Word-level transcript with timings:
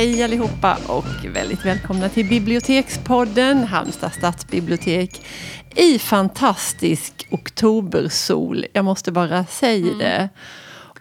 Hej 0.00 0.22
allihopa 0.22 0.78
och 0.88 1.24
väldigt 1.34 1.64
välkomna 1.64 2.08
till 2.08 2.28
Bibliotekspodden 2.28 3.64
Halmstad 3.64 4.12
stadsbibliotek 4.12 5.26
i 5.76 5.98
fantastisk 5.98 7.26
oktobersol. 7.30 8.66
Jag 8.72 8.84
måste 8.84 9.12
bara 9.12 9.44
säga 9.44 9.86
mm. 9.86 9.98
det. 9.98 10.28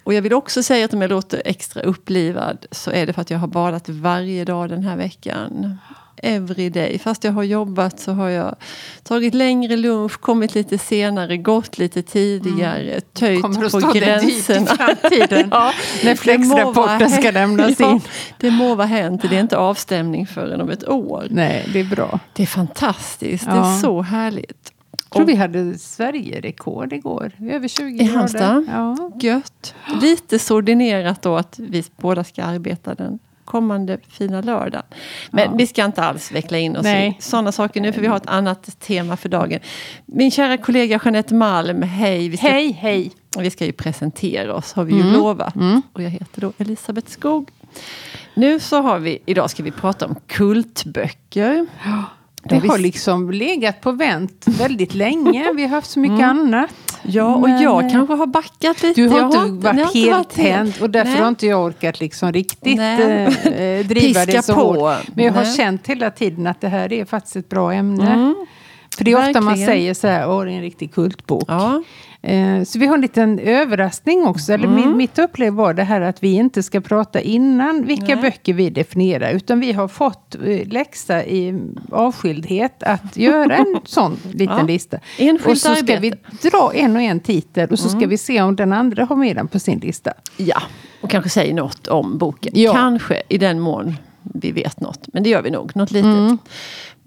Och 0.03 0.13
jag 0.13 0.21
vill 0.21 0.33
också 0.33 0.63
säga 0.63 0.85
att 0.85 0.93
om 0.93 1.01
jag 1.01 1.09
låter 1.09 1.41
extra 1.45 1.81
upplivad 1.81 2.65
så 2.71 2.91
är 2.91 3.05
det 3.05 3.13
för 3.13 3.21
att 3.21 3.29
jag 3.29 3.39
har 3.39 3.47
badat 3.47 3.89
varje 3.89 4.45
dag 4.45 4.69
den 4.69 4.83
här 4.83 4.97
veckan 4.97 5.77
every 6.23 6.69
day. 6.69 6.99
Fast 6.99 7.23
jag 7.23 7.31
har 7.31 7.43
jobbat 7.43 7.99
så 7.99 8.11
har 8.11 8.29
jag 8.29 8.55
tagit 9.03 9.33
längre 9.33 9.77
lunch, 9.77 10.19
kommit 10.19 10.55
lite 10.55 10.77
senare, 10.77 11.37
gått 11.37 11.77
lite 11.77 12.01
tidigare, 12.01 12.91
mm. 12.91 13.01
töjt 13.13 13.71
på 13.71 13.91
gränserna. 13.93 14.65
framtiden 14.65 15.47
ja, 15.51 15.73
när 16.03 16.15
flexrapporten 16.15 17.09
ska 17.09 17.31
lämnas 17.31 17.79
in. 17.79 18.01
Det 18.39 18.51
må 18.51 18.75
vara 18.75 18.87
hänt, 18.87 19.21
det 19.29 19.35
är 19.35 19.39
inte 19.39 19.57
avstämning 19.57 20.27
förrän 20.27 20.61
om 20.61 20.69
ett 20.69 20.89
år. 20.89 21.27
Nej, 21.29 21.69
det 21.73 21.79
är 21.79 21.83
bra. 21.83 22.19
Det 22.33 22.43
är 22.43 22.47
fantastiskt, 22.47 23.45
ja. 23.47 23.53
det 23.53 23.59
är 23.59 23.79
så 23.79 24.01
härligt. 24.01 24.73
Jag 24.91 25.15
tror 25.15 25.25
vi 25.25 25.35
hade 25.35 25.77
Sverige-rekord 25.77 26.93
igår. 26.93 27.31
Över 27.41 27.67
20 27.67 27.91
grader. 27.91 28.11
I 28.11 28.15
Halmstad? 28.15 28.65
Ja. 28.69 29.11
Gött. 29.21 29.75
Lite 30.01 30.39
så 30.39 30.55
ordinerat 30.55 31.21
då 31.21 31.35
att 31.35 31.59
vi 31.59 31.83
båda 31.97 32.23
ska 32.23 32.43
arbeta 32.43 32.95
den 32.95 33.19
kommande 33.49 33.97
fina 34.09 34.41
lördagen. 34.41 34.85
Men 35.31 35.43
ja. 35.43 35.55
vi 35.57 35.67
ska 35.67 35.85
inte 35.85 36.03
alls 36.03 36.31
veckla 36.31 36.57
in 36.57 36.77
oss 36.77 36.83
Nej. 36.83 37.17
i 37.19 37.21
sådana 37.21 37.51
saker 37.51 37.81
nu 37.81 37.93
för 37.93 38.01
vi 38.01 38.07
har 38.07 38.17
ett 38.17 38.29
annat 38.29 38.79
tema 38.79 39.17
för 39.17 39.29
dagen. 39.29 39.59
Min 40.05 40.31
kära 40.31 40.57
kollega 40.57 40.99
Jeanette 41.05 41.33
Malm, 41.33 41.81
hej! 41.81 42.29
Vi 42.29 42.37
ska, 42.37 42.47
hej, 42.47 42.71
hej! 42.71 43.11
Vi 43.37 43.49
ska 43.49 43.65
ju 43.65 43.71
presentera 43.71 44.55
oss, 44.55 44.73
har 44.73 44.83
vi 44.83 44.93
ju 44.93 45.01
mm. 45.01 45.13
lovat. 45.13 45.55
Mm. 45.55 45.81
Och 45.93 46.03
jag 46.03 46.09
heter 46.09 46.41
då 46.41 46.53
Elisabeth 46.57 47.11
Skog. 47.11 47.49
Nu 48.33 48.59
så 48.59 48.81
har 48.81 48.99
vi, 48.99 49.19
idag 49.25 49.49
ska 49.49 49.63
vi 49.63 49.71
prata 49.71 50.05
om 50.05 50.15
kultböcker. 50.27 51.67
Det 52.43 52.67
har 52.67 52.77
liksom 52.77 53.31
legat 53.31 53.81
på 53.81 53.91
vänt 53.91 54.45
väldigt 54.47 54.93
länge. 54.93 55.53
Vi 55.55 55.61
har 55.61 55.69
haft 55.69 55.89
så 55.89 55.99
mycket 55.99 56.19
mm. 56.19 56.39
annat. 56.39 56.88
Ja, 57.03 57.35
och 57.35 57.41
men, 57.41 57.61
jag 57.61 57.91
kanske 57.91 58.13
har 58.13 58.27
backat 58.27 58.83
lite. 58.83 59.01
Du 59.01 59.07
har 59.07 59.25
inte 59.25 59.37
har, 59.37 59.47
varit 59.47 59.93
helt 59.93 60.29
tänd 60.29 60.73
och 60.81 60.89
därför 60.89 61.11
Nej. 61.11 61.21
har 61.21 61.27
inte 61.27 61.47
jag 61.47 61.65
orkat 61.65 61.99
liksom 61.99 62.33
riktigt 62.33 62.79
äh, 62.79 63.85
driva 63.85 64.25
det 64.25 64.45
så 64.45 64.55
på. 64.55 64.61
hårt. 64.61 65.15
Men 65.15 65.25
jag 65.25 65.33
har 65.33 65.43
Nej. 65.43 65.53
känt 65.55 65.87
hela 65.87 66.11
tiden 66.11 66.47
att 66.47 66.61
det 66.61 66.67
här 66.67 66.93
är 66.93 67.05
faktiskt 67.05 67.35
ett 67.35 67.49
bra 67.49 67.73
ämne. 67.73 68.13
Mm. 68.13 68.35
För 68.99 69.05
det 69.05 69.11
är 69.11 69.15
Verkligen. 69.15 69.43
ofta 69.43 69.49
man 69.49 69.57
säger 69.57 69.93
så 69.93 70.07
här, 70.07 70.29
åh 70.29 70.45
det 70.45 70.51
är 70.51 70.55
en 70.55 70.61
riktig 70.61 70.93
kultbok. 70.93 71.43
Ja. 71.47 71.83
Eh, 72.21 72.63
så 72.63 72.79
vi 72.79 72.85
har 72.85 72.95
en 72.95 73.01
liten 73.01 73.39
överraskning 73.39 74.23
också. 74.23 74.53
Eller 74.53 74.67
mm. 74.67 74.97
mitt 74.97 75.19
upplev 75.19 75.53
var 75.53 75.73
det 75.73 75.83
här 75.83 76.01
att 76.01 76.23
vi 76.23 76.33
inte 76.33 76.63
ska 76.63 76.81
prata 76.81 77.21
innan 77.21 77.85
vilka 77.85 78.05
Nej. 78.05 78.15
böcker 78.15 78.53
vi 78.53 78.69
definierar. 78.69 79.31
Utan 79.31 79.59
vi 79.59 79.71
har 79.71 79.87
fått 79.87 80.35
eh, 80.35 80.67
läxa 80.67 81.25
i 81.25 81.61
avskildhet 81.91 82.83
att 82.83 83.17
göra 83.17 83.55
en 83.55 83.79
sån 83.85 84.17
liten 84.31 84.57
ja. 84.57 84.63
lista. 84.63 84.99
Enskilt 85.17 85.47
och 85.47 85.57
så 85.57 85.75
ska 85.75 85.99
vi 85.99 86.13
dra 86.41 86.71
en 86.73 86.95
och 86.95 87.01
en 87.01 87.19
titel 87.19 87.69
och 87.69 87.79
så 87.79 87.87
mm. 87.87 87.99
ska 87.99 88.07
vi 88.07 88.17
se 88.17 88.41
om 88.41 88.55
den 88.55 88.73
andra 88.73 89.05
har 89.05 89.15
med 89.15 89.35
den 89.35 89.47
på 89.47 89.59
sin 89.59 89.79
lista. 89.79 90.13
Ja, 90.37 90.61
och 91.01 91.09
kanske 91.09 91.29
säga 91.29 91.55
något 91.55 91.87
om 91.87 92.17
boken. 92.17 92.51
Ja. 92.55 92.73
Kanske 92.73 93.21
i 93.29 93.37
den 93.37 93.59
mån 93.59 93.95
vi 94.23 94.51
vet 94.51 94.79
något. 94.79 95.13
Men 95.13 95.23
det 95.23 95.29
gör 95.29 95.41
vi 95.41 95.51
nog, 95.51 95.75
något 95.75 95.91
litet. 95.91 96.05
Mm. 96.05 96.37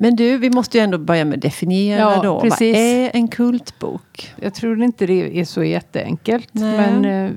Men 0.03 0.17
du, 0.17 0.39
vi 0.39 0.51
måste 0.51 0.79
ju 0.79 0.85
ändå 0.85 0.99
börja 0.99 1.25
med 1.25 1.37
att 1.37 1.43
definiera 1.43 2.01
ja, 2.01 2.23
då. 2.23 2.41
Precis. 2.41 2.77
Vad 2.77 2.85
är 2.85 3.11
en 3.15 3.29
kultbok? 3.29 4.33
Jag 4.37 4.55
tror 4.55 4.83
inte 4.83 5.07
det 5.07 5.41
är 5.41 5.45
så 5.45 5.65
jätteenkelt. 5.65 6.49
Nej. 6.53 6.77
Men 6.77 7.05
eh, 7.05 7.31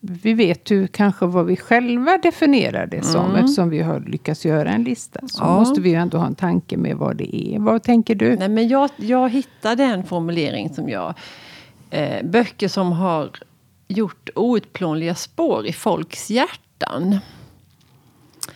vi 0.00 0.34
vet 0.34 0.70
ju 0.70 0.86
kanske 0.86 1.26
vad 1.26 1.46
vi 1.46 1.56
själva 1.56 2.18
definierar 2.18 2.86
det 2.86 3.02
som. 3.02 3.24
Mm. 3.24 3.36
Eftersom 3.36 3.70
vi 3.70 3.82
har 3.82 4.00
lyckats 4.00 4.46
göra 4.46 4.70
en 4.70 4.84
lista. 4.84 5.28
Så 5.28 5.44
ja. 5.44 5.58
måste 5.58 5.80
vi 5.80 5.88
ju 5.88 5.94
ändå 5.94 6.18
ha 6.18 6.26
en 6.26 6.34
tanke 6.34 6.76
med 6.76 6.96
vad 6.96 7.16
det 7.16 7.36
är. 7.36 7.58
Vad 7.58 7.82
tänker 7.82 8.14
du? 8.14 8.36
Nej, 8.36 8.48
men 8.48 8.68
jag, 8.68 8.90
jag 8.96 9.30
hittade 9.30 9.84
en 9.84 10.04
formulering 10.04 10.74
som 10.74 10.88
jag... 10.88 11.14
Eh, 11.90 12.24
böcker 12.24 12.68
som 12.68 12.92
har 12.92 13.30
gjort 13.88 14.30
outplånliga 14.34 15.14
spår 15.14 15.66
i 15.66 15.72
folks 15.72 16.30
hjärtan. 16.30 17.18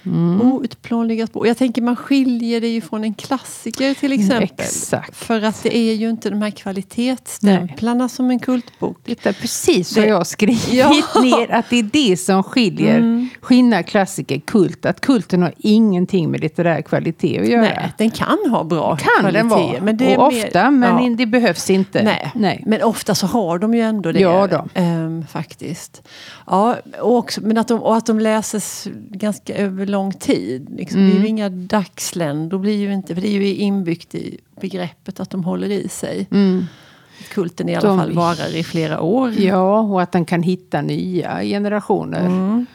Mm. 0.07 0.41
Outplånliga 0.41 1.27
spår. 1.27 1.47
Jag 1.47 1.57
tänker 1.57 1.83
man 1.83 1.97
skiljer 1.97 2.61
det 2.61 2.69
ju 2.69 2.81
från 2.81 3.05
en 3.05 3.15
klassiker 3.15 3.95
till 3.95 4.13
exempel. 4.13 4.51
Exakt. 4.59 5.17
För 5.17 5.43
att 5.43 5.63
det 5.63 5.77
är 5.77 5.95
ju 5.95 6.11
inte 6.11 6.31
de 6.31 6.43
här 6.43 6.51
kvalitetsstämplarna 6.51 8.05
Nej. 8.05 8.09
som 8.09 8.31
en 8.31 8.39
kultbok. 8.39 8.99
Det 9.05 9.27
är 9.27 9.33
precis 9.33 9.97
vad 9.97 10.07
jag 10.07 10.27
skrivit 10.27 10.73
ja. 10.73 10.91
ner. 11.23 11.51
Att 11.55 11.71
det 11.71 11.79
är 11.79 11.83
det 11.83 12.17
som 12.17 12.43
skiljer, 12.43 12.99
mm. 12.99 13.29
skillnar 13.41 13.83
klassiker 13.83 14.41
kult. 14.41 14.87
Att 14.87 15.01
kulten 15.01 15.43
har 15.43 15.55
ingenting 15.59 16.31
med 16.31 16.41
litterär 16.41 16.83
kvalitet 16.83 17.41
att 17.41 17.49
göra. 17.49 17.61
Nej, 17.61 17.93
den 17.99 18.11
kan 18.11 18.39
ha 18.51 18.65
bra 18.65 18.97
kan 18.97 19.09
kvalitet. 19.21 19.39
Den 19.39 19.49
vara. 19.49 19.81
Men 19.81 19.97
det 19.97 20.17
och 20.17 20.27
ofta, 20.27 20.71
men 20.71 21.05
ja. 21.05 21.17
det 21.17 21.27
behövs 21.27 21.71
inte. 21.71 22.03
Nej. 22.03 22.31
Nej. 22.35 22.63
men 22.67 22.83
ofta 22.83 23.15
så 23.15 23.27
har 23.27 23.59
de 23.59 23.75
ju 23.75 23.81
ändå 23.81 24.13
det. 24.13 24.21
Ja, 24.21 24.47
då. 24.47 24.67
Ähm, 24.75 25.27
faktiskt. 25.27 26.03
Ja, 26.47 26.77
och, 27.01 27.17
också, 27.17 27.41
men 27.41 27.59
att 27.59 27.69
de, 27.69 27.83
och 27.83 27.97
att 27.97 28.07
de 28.07 28.21
läses 28.21 28.89
ganska 29.11 29.55
över 29.55 29.87
lång 29.91 30.13
tid. 30.13 30.71
Liksom. 30.71 31.01
Mm. 31.01 31.11
Det 31.11 31.17
är 31.17 31.21
ju 31.21 31.27
mm. 31.27 31.29
inga 31.29 31.49
dagsländor, 31.49 32.59
blir 32.59 32.77
ju 32.77 32.93
inte, 32.93 33.15
för 33.15 33.23
det 33.23 33.29
är 33.29 33.41
ju 33.41 33.55
inbyggt 33.55 34.15
i 34.15 34.39
begreppet 34.61 35.21
att 35.21 35.31
de 35.31 35.45
håller 35.45 35.71
i 35.71 35.89
sig. 35.89 36.29
Mm. 36.31 36.65
Kulten 37.33 37.69
i 37.69 37.75
alla 37.75 37.89
de, 37.89 37.99
fall 37.99 38.13
varar 38.13 38.57
i 38.57 38.65
flera 38.65 39.01
år. 39.01 39.33
Ja, 39.39 39.81
och 39.81 40.03
att 40.03 40.13
den 40.13 40.25
kan 40.25 40.43
hitta 40.43 40.83
nya 40.83 41.43
generationer. 41.43 42.27
Mm. 42.27 42.67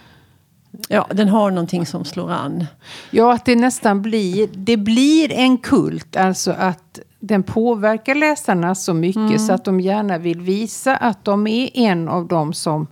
Ja, 0.90 1.08
den 1.12 1.30
har 1.30 1.52
någonting 1.52 1.86
som 1.86 2.06
slår 2.06 2.32
an. 2.32 2.66
Ja, 3.12 3.34
att 3.34 3.46
det 3.46 3.56
nästan 3.56 4.02
blir, 4.02 4.50
det 4.54 4.78
blir 4.78 5.32
en 5.32 5.58
kult. 5.58 6.16
Alltså 6.16 6.52
att 6.52 7.00
den 7.20 7.44
påverkar 7.44 8.16
läsarna 8.16 8.76
så 8.76 8.94
mycket 8.94 9.18
mm. 9.18 9.40
så 9.40 9.54
att 9.54 9.66
de 9.66 9.80
gärna 9.80 10.18
vill 10.18 10.42
visa 10.42 10.96
att 10.96 11.26
de 11.26 11.48
är 11.48 11.70
en 11.74 12.10
av 12.10 12.28
dem 12.28 12.54
som 12.54 12.88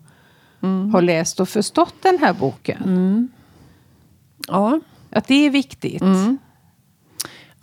mm. 0.63 0.93
har 0.93 1.01
läst 1.01 1.39
och 1.39 1.49
förstått 1.49 1.95
den 2.01 2.17
här 2.19 2.33
boken. 2.33 2.83
Mm. 2.83 3.29
Ja. 4.47 4.79
Att 5.09 5.27
det 5.27 5.45
är 5.45 5.49
viktigt. 5.49 6.01
Mm. 6.01 6.37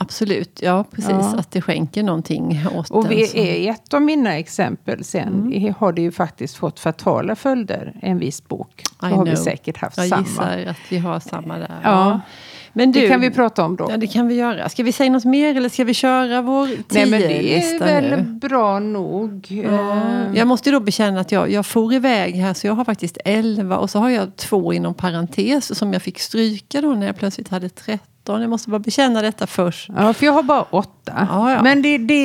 Absolut, 0.03 0.63
ja 0.63 0.85
precis. 0.85 1.11
Ja. 1.11 1.35
Att 1.39 1.51
det 1.51 1.63
skänker 1.63 2.03
någonting 2.03 2.61
åt 2.75 2.91
Och 2.91 3.11
vi 3.11 3.39
är 3.67 3.71
ett 3.71 3.95
av 3.95 4.03
mina 4.03 4.39
exempel 4.39 5.05
sen 5.05 5.29
mm. 5.29 5.75
har 5.79 5.93
det 5.93 6.03
ju 6.03 6.13
faktiskt 6.13 6.57
fått 6.57 6.81
fatala 6.81 7.37
följder, 7.37 7.97
en 8.03 8.19
viss 8.19 8.49
bok. 8.49 8.83
Då 9.01 9.07
I 9.07 9.11
har 9.11 9.17
know. 9.17 9.29
vi 9.29 9.37
säkert 9.37 9.77
haft 9.77 9.97
Jag 9.97 10.09
samma. 10.09 10.21
Jag 10.21 10.59
gissar 10.59 10.71
att 10.71 10.93
vi 10.93 10.99
har 10.99 11.21
samma 11.21 11.59
där. 11.59 11.81
Ja. 11.83 11.91
ja. 11.91 12.21
Men 12.72 12.92
du, 12.92 13.00
det 13.00 13.08
kan 13.08 13.20
vi 13.20 13.31
prata 13.31 13.64
om 13.64 13.76
då. 13.76 13.86
Ja, 13.91 13.97
det 13.97 14.06
kan 14.06 14.28
vi 14.28 14.34
göra. 14.34 14.69
Ska 14.69 14.82
vi 14.82 14.92
säga 14.92 15.10
något 15.10 15.25
mer 15.25 15.56
eller 15.56 15.69
ska 15.69 15.84
vi 15.84 15.94
köra 15.94 16.42
vår 16.42 16.66
tio 16.66 16.84
Nej, 16.88 17.06
men 17.06 17.20
det 17.20 17.58
är 17.58 17.78
väl 17.78 18.10
nu? 18.10 18.22
bra 18.22 18.78
nog. 18.78 19.47
Ja. 19.50 19.97
Eh. 19.97 20.34
Jag 20.34 20.47
måste 20.47 20.70
då 20.70 20.81
bekänna 20.81 21.20
att 21.20 21.32
jag, 21.32 21.50
jag 21.50 21.66
for 21.66 21.94
iväg 21.94 22.34
här 22.34 22.54
så 22.54 22.66
jag 22.66 22.75
har 22.75 22.84
faktiskt 22.84 23.19
elva 23.25 23.78
och 23.78 23.91
så 23.91 23.98
har 23.98 24.10
jag 24.10 24.36
två 24.36 24.72
inom 24.72 24.94
parentes 24.94 25.78
som 25.78 25.92
jag 25.92 26.03
fick 26.03 26.19
stryka 26.19 26.81
då 26.81 26.94
när 26.94 27.06
jag 27.06 27.16
plötsligt 27.16 27.48
hade 27.48 27.69
13. 27.69 28.41
Jag 28.41 28.50
måste 28.50 28.70
bara 28.70 28.78
bekänna 28.78 29.22
detta 29.22 29.47
först. 29.47 29.91
Ja, 29.97 30.12
för 30.12 30.26
jag 30.26 30.32
har 30.32 30.42
bara 30.42 30.62
åtta. 30.62 31.28
Ja, 31.31 31.52
ja. 31.52 31.62
Men 31.62 31.82
det, 31.82 31.98
det, 31.98 32.16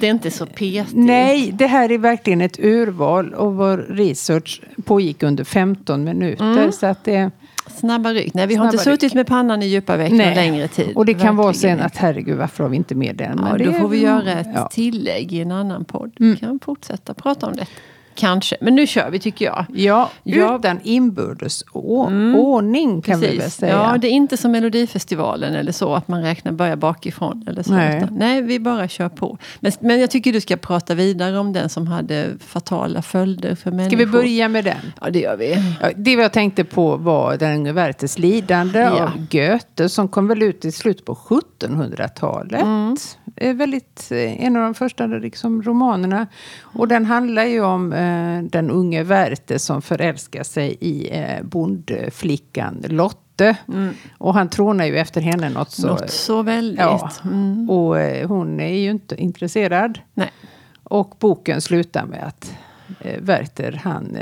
det 0.00 0.06
är 0.06 0.10
inte 0.10 0.30
så 0.30 0.46
petigt. 0.46 0.96
Nej, 0.96 1.50
det 1.52 1.66
här 1.66 1.92
är 1.92 1.98
verkligen 1.98 2.40
ett 2.40 2.58
urval 2.58 3.34
och 3.34 3.54
vår 3.54 3.76
research 3.76 4.62
pågick 4.84 5.22
under 5.22 5.44
15 5.44 6.04
minuter. 6.04 6.44
Mm. 6.52 6.72
Så 6.72 6.86
att 6.86 7.04
det, 7.04 7.30
Snabba 7.78 8.12
ryck. 8.12 8.34
Nej, 8.34 8.46
vi 8.46 8.54
har 8.54 8.64
inte 8.64 8.78
suttit 8.78 9.14
med 9.14 9.26
pannan 9.26 9.62
i 9.62 9.66
djupa 9.66 9.96
veck 9.96 10.10
någon 10.10 10.18
längre 10.18 10.68
tid. 10.68 10.96
Och 10.96 11.06
det 11.06 11.12
kan 11.12 11.18
Verkligen 11.18 11.36
vara 11.36 11.52
sen 11.52 11.80
att 11.80 11.96
herregud, 11.96 12.38
varför 12.38 12.64
har 12.64 12.70
vi 12.70 12.76
inte 12.76 12.94
med 12.94 13.16
den? 13.16 13.40
Ja, 13.42 13.64
då 13.64 13.72
får 13.72 13.88
vi 13.88 14.00
göra 14.00 14.32
ett 14.32 14.48
ja. 14.54 14.68
tillägg 14.72 15.32
i 15.32 15.40
en 15.40 15.52
annan 15.52 15.84
podd. 15.84 16.12
Mm. 16.20 16.32
Vi 16.32 16.38
kan 16.38 16.60
fortsätta 16.60 17.14
prata 17.14 17.46
om 17.46 17.56
det. 17.56 17.66
Kanske, 18.18 18.56
men 18.60 18.74
nu 18.74 18.86
kör 18.86 19.10
vi 19.10 19.18
tycker 19.18 19.44
jag. 19.44 19.66
Ja, 19.74 20.10
utan 20.24 20.80
inbördes 20.82 21.64
mm. 21.74 22.34
ordning 22.34 23.02
kan 23.02 23.20
Precis. 23.20 23.34
vi 23.34 23.38
väl 23.38 23.50
säga. 23.50 23.72
Ja, 23.72 23.98
det 23.98 24.08
är 24.08 24.10
inte 24.10 24.36
som 24.36 24.52
Melodifestivalen 24.52 25.54
eller 25.54 25.72
så 25.72 25.94
att 25.94 26.08
man 26.08 26.22
räknar 26.22 26.52
börja 26.52 26.76
bakifrån. 26.76 27.44
Eller 27.48 27.62
så, 27.62 27.72
nej. 27.72 27.96
Utan, 27.96 28.14
nej, 28.14 28.42
vi 28.42 28.60
bara 28.60 28.88
kör 28.88 29.08
på. 29.08 29.38
Men, 29.60 29.72
men 29.80 30.00
jag 30.00 30.10
tycker 30.10 30.32
du 30.32 30.40
ska 30.40 30.56
prata 30.56 30.94
vidare 30.94 31.38
om 31.38 31.52
den 31.52 31.68
som 31.68 31.86
hade 31.86 32.30
fatala 32.40 33.02
följder 33.02 33.54
för 33.54 33.70
människor. 33.70 33.88
Ska 33.88 33.96
vi 33.96 34.06
börja 34.06 34.48
med 34.48 34.64
den? 34.64 34.92
Ja, 35.00 35.10
det 35.10 35.20
gör 35.20 35.36
vi. 35.36 35.56
Ja, 35.82 35.90
det 35.96 36.12
jag 36.12 36.32
tänkte 36.32 36.64
på 36.64 36.96
var 36.96 37.36
Den 37.36 37.56
unge 37.56 37.72
Werthers 37.72 38.18
lidande 38.18 38.78
ja. 38.78 39.04
av 39.04 39.26
Goethe 39.30 39.88
som 39.88 40.08
kom 40.08 40.28
väl 40.28 40.42
ut 40.42 40.64
i 40.64 40.72
slutet 40.72 41.04
på 41.04 41.14
1700-talet. 41.14 42.62
Mm. 42.62 42.96
Väldigt, 43.58 44.08
eh, 44.10 44.44
en 44.44 44.56
av 44.56 44.62
de 44.62 44.74
första 44.74 45.06
liksom, 45.06 45.62
romanerna. 45.62 46.26
Och 46.60 46.88
den 46.88 47.04
handlar 47.04 47.44
ju 47.44 47.64
om 47.64 47.92
eh, 47.92 48.07
den 48.42 48.70
unge 48.70 49.02
Werther 49.02 49.58
som 49.58 49.82
förälskar 49.82 50.42
sig 50.42 50.76
i 50.80 51.18
eh, 51.18 51.42
bondflickan 51.42 52.84
Lotte. 52.88 53.56
Mm. 53.68 53.94
Och 54.18 54.34
han 54.34 54.48
trånar 54.48 54.84
ju 54.84 54.98
efter 54.98 55.20
henne 55.20 55.48
något 55.48 55.70
så... 55.70 55.86
Något 55.86 56.10
så 56.10 56.42
väldigt. 56.42 56.78
Ja. 56.80 57.10
Mm. 57.24 57.70
Och 57.70 58.00
eh, 58.00 58.28
hon 58.28 58.60
är 58.60 58.78
ju 58.78 58.90
inte 58.90 59.22
intresserad. 59.22 59.98
Nej. 60.14 60.30
Och 60.82 61.14
boken 61.18 61.60
slutar 61.60 62.06
med 62.06 62.26
att 62.26 62.54
Werther 63.18 63.80
han 63.84 64.16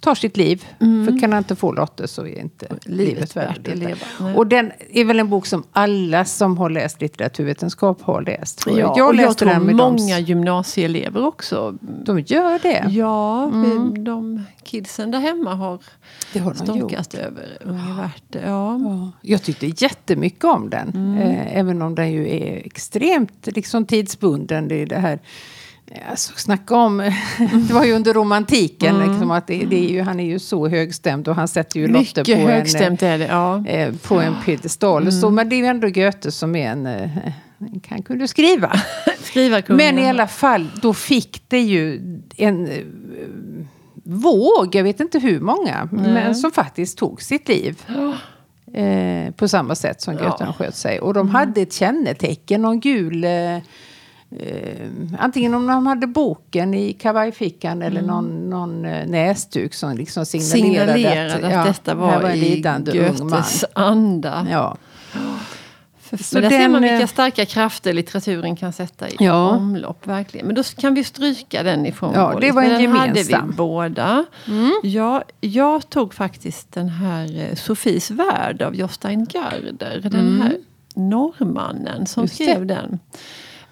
tar 0.00 0.14
sitt 0.14 0.36
liv. 0.36 0.66
Mm. 0.80 1.06
För 1.06 1.20
kan 1.20 1.32
han 1.32 1.38
inte 1.38 1.56
få 1.56 1.72
Lotte 1.72 2.08
så 2.08 2.26
är 2.26 2.38
inte 2.38 2.66
livet, 2.84 3.36
värt 3.36 3.68
att 3.68 3.78
leva. 3.78 4.34
Och 4.36 4.46
den 4.46 4.72
är 4.90 5.04
väl 5.04 5.20
en 5.20 5.28
bok 5.28 5.46
som 5.46 5.64
alla 5.72 6.24
som 6.24 6.58
har 6.58 6.70
läst 6.70 7.00
litteraturvetenskap 7.00 8.02
har 8.02 8.22
läst. 8.22 8.62
Ja, 8.66 8.94
jag, 8.96 9.08
och 9.08 9.14
jag 9.14 9.38
tror 9.38 9.60
med 9.60 9.76
många 9.76 10.14
dem. 10.14 10.24
gymnasieelever 10.24 11.26
också. 11.26 11.78
De 11.80 12.20
gör 12.20 12.58
det? 12.62 12.84
Ja, 12.88 13.44
mm. 13.44 14.04
de 14.04 14.44
kidsen 14.62 15.10
där 15.10 15.18
hemma 15.18 15.54
har, 15.54 15.78
det 16.32 16.38
har 16.38 16.54
stånkast 16.54 17.14
över 17.14 17.58
Ungevärt. 17.64 18.24
Ja. 18.30 18.40
ja. 18.42 19.12
Jag 19.22 19.42
tyckte 19.42 19.66
jättemycket 19.66 20.44
om 20.44 20.70
den. 20.70 20.88
Mm. 20.94 21.18
Eh, 21.18 21.56
även 21.56 21.82
om 21.82 21.94
den 21.94 22.12
ju 22.12 22.28
är 22.28 22.66
extremt 22.66 23.46
liksom, 23.46 23.86
tidsbunden. 23.86 24.68
Det 24.68 24.82
är 24.82 24.86
det 24.86 24.98
här 24.98 25.18
Alltså, 26.10 26.32
snacka 26.36 26.76
om... 26.76 26.96
det 27.68 27.74
var 27.74 27.84
ju 27.84 27.92
under 27.92 28.14
romantiken. 28.14 28.96
Mm. 28.96 29.10
Liksom, 29.10 29.30
att 29.30 29.46
det, 29.46 29.64
det, 29.64 29.84
är 29.84 29.88
ju, 29.88 30.00
han 30.00 30.20
är 30.20 30.24
ju 30.24 30.38
så 30.38 30.68
högstämd 30.68 31.28
och 31.28 31.36
han 31.36 31.48
sätter 31.48 31.80
ju 31.80 31.88
Lotte 31.88 32.24
på 32.24 32.32
högstämt 32.32 33.02
en, 33.02 33.08
är 33.08 33.18
det, 33.18 33.26
ja. 33.26 33.66
eh, 33.66 33.94
på 33.94 34.20
en 34.20 34.34
piedestal. 34.44 35.02
Mm. 35.02 35.12
Så, 35.12 35.30
men 35.30 35.48
det 35.48 35.56
är 35.56 35.58
ju 35.58 35.66
ändå 35.66 35.88
Goethe 35.88 36.30
som 36.30 36.56
är 36.56 36.70
en... 36.70 36.86
Eh, 36.86 37.10
han 37.88 38.02
kunde 38.02 38.28
skriva. 38.28 38.72
skriva 39.22 39.62
men 39.66 39.98
i 39.98 40.08
alla 40.08 40.28
fall, 40.28 40.70
då 40.82 40.94
fick 40.94 41.42
det 41.48 41.60
ju 41.60 42.00
en 42.36 42.66
eh, 42.66 42.84
våg, 44.04 44.74
jag 44.74 44.82
vet 44.82 45.00
inte 45.00 45.18
hur 45.18 45.40
många, 45.40 45.88
mm. 45.92 46.12
men 46.12 46.34
som 46.34 46.50
faktiskt 46.50 46.98
tog 46.98 47.22
sitt 47.22 47.48
liv. 47.48 47.82
Eh, 48.74 49.30
på 49.30 49.48
samma 49.48 49.74
sätt 49.74 50.00
som 50.00 50.16
Goethe 50.16 50.44
ja. 50.44 50.52
sköt 50.52 50.76
sig. 50.76 51.00
Och 51.00 51.14
de 51.14 51.20
mm. 51.20 51.34
hade 51.34 51.60
ett 51.60 51.72
kännetecken, 51.72 52.62
någon 52.62 52.80
gul... 52.80 53.24
Eh, 53.24 53.58
Eh, 54.36 54.88
antingen 55.18 55.54
om 55.54 55.66
de 55.66 55.86
hade 55.86 56.06
boken 56.06 56.74
i 56.74 56.92
kavajfickan 56.92 57.82
eller 57.82 58.00
mm. 58.00 58.06
någon, 58.06 58.50
någon 58.50 58.84
eh, 58.84 59.06
näsduk 59.06 59.74
som 59.74 59.96
liksom 59.96 60.26
signalerade, 60.26 60.92
signalerade 60.92 61.34
att, 61.34 61.44
att, 61.44 61.52
ja, 61.52 61.64
detta 61.64 61.94
var, 61.94 62.22
var 62.22 62.30
i 62.30 62.62
Goethes 62.92 63.64
anda. 63.72 64.46
Ja. 64.50 64.76
Så 66.10 66.16
Men 66.32 66.42
där 66.42 66.50
den, 66.50 66.60
ser 66.60 66.68
man 66.68 66.82
vilka 66.82 67.00
eh, 67.00 67.06
starka 67.06 67.46
krafter 67.46 67.92
litteraturen 67.92 68.56
kan 68.56 68.72
sätta 68.72 69.08
i 69.08 69.16
ja. 69.18 69.50
omlopp. 69.50 70.06
Verkligen. 70.06 70.46
Men 70.46 70.56
då 70.56 70.62
kan 70.62 70.94
vi 70.94 71.04
stryka 71.04 71.62
den 71.62 71.86
ifrån 71.86 72.14
Ja, 72.14 72.38
det 72.40 72.52
var 72.52 72.62
en 72.62 72.68
den 72.68 72.80
gemensam. 72.80 73.34
hade 73.34 73.46
vi 73.46 73.56
båda. 73.56 74.24
Mm. 74.46 74.72
Ja, 74.82 75.22
jag 75.40 75.90
tog 75.90 76.14
faktiskt 76.14 76.72
den 76.72 76.88
här 76.88 77.54
Sofies 77.54 78.10
värld 78.10 78.62
av 78.62 78.74
Jostein 78.74 79.24
Garder. 79.24 80.00
Den 80.02 80.20
mm. 80.20 80.40
här 80.40 80.56
norrmannen 80.94 82.06
som 82.06 82.22
Just 82.22 82.34
skrev 82.34 82.66
det. 82.66 82.74
den. 82.74 82.98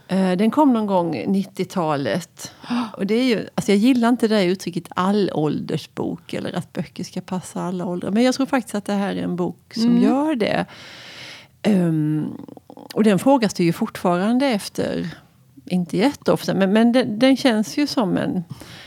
Eh, 0.08 0.32
den 0.32 0.50
kom 0.50 0.72
någon 0.72 0.86
gång 0.86 1.14
90-talet. 1.14 2.52
Och 2.96 3.06
det 3.06 3.14
är 3.14 3.24
ju, 3.24 3.48
alltså 3.54 3.72
jag 3.72 3.78
gillar 3.78 4.08
inte 4.08 4.28
det 4.28 4.36
där 4.36 4.44
uttrycket 4.44 4.84
allåldersbok 4.88 6.34
eller 6.34 6.56
att 6.56 6.72
böcker 6.72 7.04
ska 7.04 7.20
passa 7.20 7.62
alla 7.62 7.86
åldrar. 7.86 8.10
Men 8.10 8.22
jag 8.22 8.34
tror 8.34 8.46
faktiskt 8.46 8.74
att 8.74 8.84
det 8.84 8.92
här 8.92 9.16
är 9.16 9.22
en 9.22 9.36
bok 9.36 9.74
som 9.74 9.84
mm. 9.84 10.02
gör 10.02 10.34
det. 10.34 10.66
Um, 11.66 12.46
och 12.94 13.04
den 13.04 13.18
frågas 13.18 13.54
det 13.54 13.64
ju 13.64 13.72
fortfarande 13.72 14.46
efter 14.46 15.08
inte 15.66 15.96
jätteofta, 15.96 16.54
men, 16.54 16.72
men 16.72 16.92
den, 16.92 17.18
den, 17.18 17.36
känns 17.36 17.78
ju 17.78 17.86
som 17.86 18.16
en... 18.16 18.44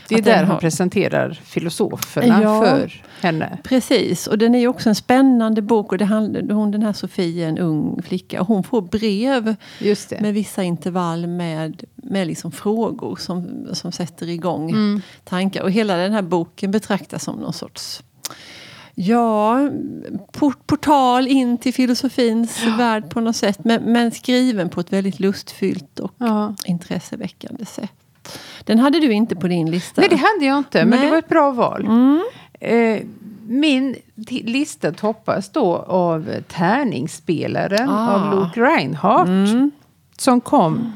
Det 0.07 0.15
är 0.15 0.21
där 0.21 0.43
han 0.43 0.59
presenterar 0.59 1.39
filosoferna 1.43 2.41
ja, 2.43 2.61
för 2.61 3.03
henne. 3.21 3.57
Precis, 3.63 4.27
och 4.27 4.37
den 4.37 4.55
är 4.55 4.59
ju 4.59 4.67
också 4.67 4.89
en 4.89 4.95
spännande 4.95 5.61
bok. 5.61 5.91
Och 5.91 5.97
det 5.97 6.05
handlar, 6.05 6.53
hon, 6.53 6.71
den 6.71 6.83
här 6.83 6.93
Sofie 6.93 7.45
är 7.45 7.49
en 7.49 7.57
ung 7.57 8.01
flicka. 8.03 8.41
Och 8.41 8.47
hon 8.47 8.63
får 8.63 8.81
brev 8.81 9.55
med 10.19 10.33
vissa 10.33 10.63
intervall 10.63 11.27
med, 11.27 11.83
med 11.95 12.27
liksom 12.27 12.51
frågor 12.51 13.15
som, 13.15 13.67
som 13.73 13.91
sätter 13.91 14.29
igång 14.29 14.69
mm. 14.69 15.01
tankar. 15.23 15.63
Och 15.63 15.71
hela 15.71 15.97
den 15.97 16.13
här 16.13 16.21
boken 16.21 16.71
betraktas 16.71 17.23
som 17.23 17.35
någon 17.35 17.53
sorts 17.53 18.03
Ja, 19.01 19.69
port, 20.31 20.67
portal 20.67 21.27
in 21.27 21.57
till 21.57 21.73
filosofins 21.73 22.61
ja. 22.65 22.75
värld 22.77 23.09
på 23.09 23.21
något 23.21 23.35
sätt. 23.35 23.63
Men, 23.63 23.83
men, 23.83 24.11
skriven 24.11 24.69
på 24.69 24.79
ett 24.79 24.93
väldigt 24.93 25.19
lustfyllt 25.19 25.99
och 25.99 26.13
ja. 26.17 26.55
intresseväckande 26.65 27.65
sätt. 27.65 27.91
Den 28.63 28.79
hade 28.79 28.99
du 28.99 29.11
inte 29.11 29.35
på 29.35 29.47
din 29.47 29.71
lista. 29.71 30.01
Nej, 30.01 30.09
det 30.09 30.15
hade 30.15 30.45
jag 30.45 30.57
inte. 30.57 30.85
Men 30.85 30.89
Nej. 30.89 31.05
det 31.05 31.11
var 31.11 31.17
ett 31.17 31.29
bra 31.29 31.51
val. 31.51 31.85
Mm. 31.85 32.23
Eh, 32.59 33.01
min 33.47 33.95
lista 34.27 34.91
toppas 34.91 35.51
då 35.51 35.75
av 35.77 36.29
Tärningsspelaren 36.47 37.89
ah. 37.89 38.13
av 38.13 38.35
Luke 38.35 38.61
Reinhardt. 38.61 39.27
Mm. 39.27 39.71
Som 40.17 40.41
kom 40.41 40.93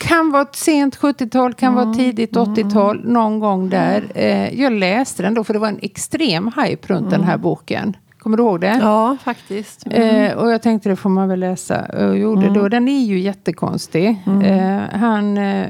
kan 0.00 0.30
vara 0.30 0.42
ett 0.42 0.56
sent 0.56 0.98
70-tal, 0.98 1.54
kan 1.54 1.72
mm. 1.72 1.84
vara 1.84 1.94
tidigt 1.94 2.32
80-tal, 2.32 3.00
någon 3.04 3.40
gång 3.40 3.70
där. 3.70 4.04
Eh, 4.14 4.60
jag 4.60 4.72
läste 4.72 5.22
den 5.22 5.34
då 5.34 5.44
för 5.44 5.52
det 5.52 5.58
var 5.58 5.68
en 5.68 5.78
extrem 5.82 6.52
hype 6.56 6.92
runt 6.92 7.06
mm. 7.06 7.10
den 7.10 7.24
här 7.24 7.34
mm. 7.34 7.42
boken. 7.42 7.96
Kommer 8.18 8.36
du 8.36 8.42
ihåg 8.42 8.60
det? 8.60 8.78
Ja, 8.80 9.16
faktiskt. 9.24 9.86
Mm. 9.86 10.24
Eh, 10.24 10.36
och 10.36 10.50
jag 10.50 10.62
tänkte 10.62 10.88
det 10.88 10.96
får 10.96 11.10
man 11.10 11.28
väl 11.28 11.40
läsa. 11.40 11.80
Och 11.80 12.18
gjorde 12.18 12.42
mm. 12.42 12.54
då. 12.54 12.68
Den 12.68 12.88
är 12.88 13.04
ju 13.04 13.20
jättekonstig. 13.20 14.22
Mm. 14.26 14.42
Eh, 14.42 14.98
han, 14.98 15.38
eh, 15.38 15.68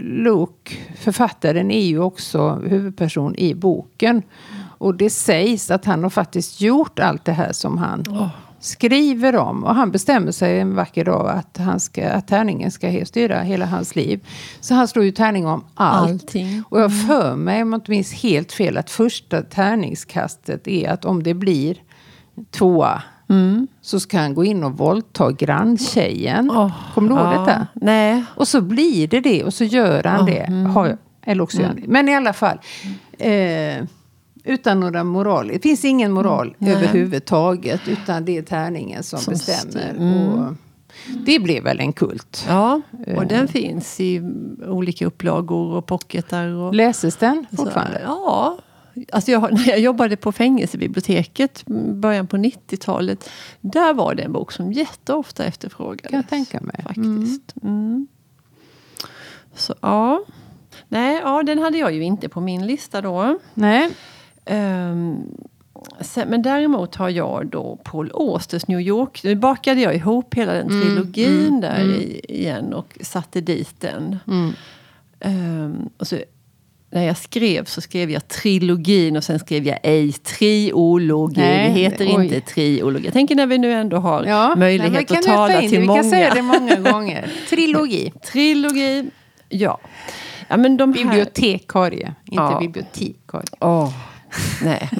Luke, 0.00 0.76
författaren, 0.96 1.70
är 1.70 1.86
ju 1.86 1.98
också 1.98 2.60
huvudperson 2.66 3.36
i 3.36 3.54
boken. 3.54 4.22
Och 4.78 4.94
det 4.94 5.10
sägs 5.10 5.70
att 5.70 5.84
han 5.84 6.02
har 6.02 6.10
faktiskt 6.10 6.60
gjort 6.60 6.98
allt 6.98 7.24
det 7.24 7.32
här 7.32 7.52
som 7.52 7.78
han 7.78 8.00
oh 8.00 8.28
skriver 8.60 9.36
om. 9.36 9.64
Och 9.64 9.74
han 9.74 9.90
bestämmer 9.90 10.32
sig 10.32 10.60
en 10.60 10.74
vacker 10.74 11.04
dag 11.04 11.30
att, 11.30 11.58
han 11.58 11.80
ska, 11.80 12.10
att 12.10 12.28
tärningen 12.28 12.70
ska 12.70 13.04
styra 13.04 13.40
hela 13.40 13.66
hans 13.66 13.96
liv. 13.96 14.20
Så 14.60 14.74
han 14.74 14.88
slår 14.88 15.04
ju 15.04 15.12
tärning 15.12 15.46
om 15.46 15.64
allt. 15.74 16.10
Allting. 16.10 16.62
Och 16.68 16.80
jag 16.80 17.06
för 17.06 17.36
mig, 17.36 17.62
om 17.62 17.72
jag 17.72 17.78
inte 17.78 17.90
minns 17.90 18.12
helt 18.12 18.52
fel, 18.52 18.76
att 18.76 18.90
första 18.90 19.42
tärningskastet 19.42 20.68
är 20.68 20.90
att 20.90 21.04
om 21.04 21.22
det 21.22 21.34
blir 21.34 21.76
tvåa 22.50 23.02
Mm. 23.30 23.66
Så 23.80 24.00
ska 24.00 24.18
han 24.18 24.34
gå 24.34 24.44
in 24.44 24.64
och 24.64 24.78
våldta 24.78 25.32
granntjejen. 25.32 26.50
Oh, 26.50 26.72
Kommer 26.94 27.08
du 27.08 27.14
ihåg 27.14 27.26
ja, 27.26 27.40
detta? 27.40 27.66
Nej. 27.74 28.24
Och 28.34 28.48
så 28.48 28.60
blir 28.60 29.08
det 29.08 29.20
det 29.20 29.44
och 29.44 29.54
så 29.54 29.64
gör 29.64 30.04
han 30.04 30.20
oh, 30.20 30.26
det. 30.26 30.40
Mm. 30.40 30.96
eller 31.22 31.42
också 31.42 31.62
mm. 31.62 31.84
Men 31.86 32.08
i 32.08 32.14
alla 32.14 32.32
fall. 32.32 32.58
Eh, 33.18 33.84
utan 34.50 34.80
några 34.80 35.04
moral. 35.04 35.48
Det 35.48 35.62
finns 35.62 35.84
ingen 35.84 36.12
moral 36.12 36.56
mm. 36.58 36.76
överhuvudtaget. 36.76 37.88
Utan 37.88 38.24
det 38.24 38.38
är 38.38 38.42
tärningen 38.42 39.02
som, 39.02 39.18
som 39.18 39.32
bestämmer. 39.32 39.90
Mm. 39.90 40.28
Och 40.28 40.54
det 41.26 41.38
blev 41.38 41.64
väl 41.64 41.80
en 41.80 41.92
kult. 41.92 42.44
Ja, 42.48 42.80
och 43.16 43.26
den 43.26 43.44
uh. 43.44 43.50
finns 43.50 44.00
i 44.00 44.22
olika 44.66 45.06
upplagor 45.06 45.74
och 45.74 45.86
pocketar. 45.86 46.46
Och, 46.46 46.74
Läses 46.74 47.16
den 47.16 47.46
fortfarande? 47.56 47.98
Så, 47.98 48.04
ja. 48.04 48.58
Alltså 49.12 49.30
jag, 49.30 49.52
när 49.52 49.68
jag 49.68 49.80
jobbade 49.80 50.16
på 50.16 50.32
fängelsebiblioteket 50.32 51.66
början 51.94 52.26
på 52.26 52.36
90-talet. 52.36 53.30
Där 53.60 53.94
var 53.94 54.14
det 54.14 54.22
en 54.22 54.32
bok 54.32 54.52
som 54.52 54.72
jätteofta 54.72 55.44
efterfrågades. 55.44 56.10
Kan 56.10 56.16
jag 56.16 56.28
tänka 56.28 56.60
mig. 56.60 56.82
Faktiskt. 56.82 57.54
Mm. 57.62 57.76
mm. 57.76 58.06
Så 59.54 59.74
ja. 59.80 60.24
Nej, 60.88 61.20
ja, 61.24 61.42
den 61.42 61.58
hade 61.58 61.78
jag 61.78 61.92
ju 61.92 62.02
inte 62.02 62.28
på 62.28 62.40
min 62.40 62.66
lista 62.66 63.00
då. 63.00 63.38
Nej. 63.54 63.90
Um, 64.50 65.34
men 66.26 66.42
däremot 66.42 66.94
har 66.94 67.08
jag 67.08 67.46
då 67.46 67.78
Paul 67.84 68.10
Austers 68.14 68.66
New 68.66 68.80
York. 68.80 69.20
Nu 69.24 69.34
bakade 69.34 69.80
jag 69.80 69.94
ihop 69.94 70.34
hela 70.34 70.52
den 70.52 70.70
mm, 70.70 70.82
trilogin 70.82 71.46
mm, 71.46 71.60
där 71.60 71.80
mm. 71.80 72.20
igen 72.28 72.74
och 72.74 72.98
satte 73.00 73.40
dit 73.40 73.80
den. 73.80 74.18
Mm. 74.26 74.52
Um, 75.24 75.90
och 75.96 76.06
så, 76.06 76.18
när 76.90 77.02
jag 77.02 77.16
skrev 77.16 77.64
så 77.64 77.80
skrev 77.80 78.10
jag 78.10 78.28
trilogin 78.28 79.16
och 79.16 79.24
sen 79.24 79.38
skrev 79.38 79.66
jag 79.66 79.78
ej 79.82 80.12
triologi. 80.12 81.40
Nej, 81.40 81.68
det 81.68 81.80
heter 81.80 82.06
oj. 82.16 82.24
inte 82.24 82.40
triologi. 82.40 83.04
Jag 83.04 83.12
tänker 83.12 83.34
när 83.34 83.46
vi 83.46 83.58
nu 83.58 83.72
ändå 83.72 83.96
har 83.96 84.24
ja, 84.24 84.54
möjlighet 84.56 85.10
att 85.10 85.22
tala 85.22 85.60
till 85.60 85.80
många. 85.80 86.02
Vi 86.02 86.08
kan 86.08 86.10
säga 86.10 86.34
det 86.34 86.42
många 86.42 86.76
gånger. 86.92 87.30
Trilogi. 87.48 88.12
Trilogi, 88.32 89.10
ja. 89.48 89.80
ja 90.48 90.56
men 90.56 90.76
de 90.76 90.92
här... 90.92 91.04
Bibliotekarie, 91.04 92.14
inte 92.24 92.42
ja. 92.42 92.58
bibliotekarie. 92.60 93.48
Oh. 93.60 93.92
Nej. 94.62 94.90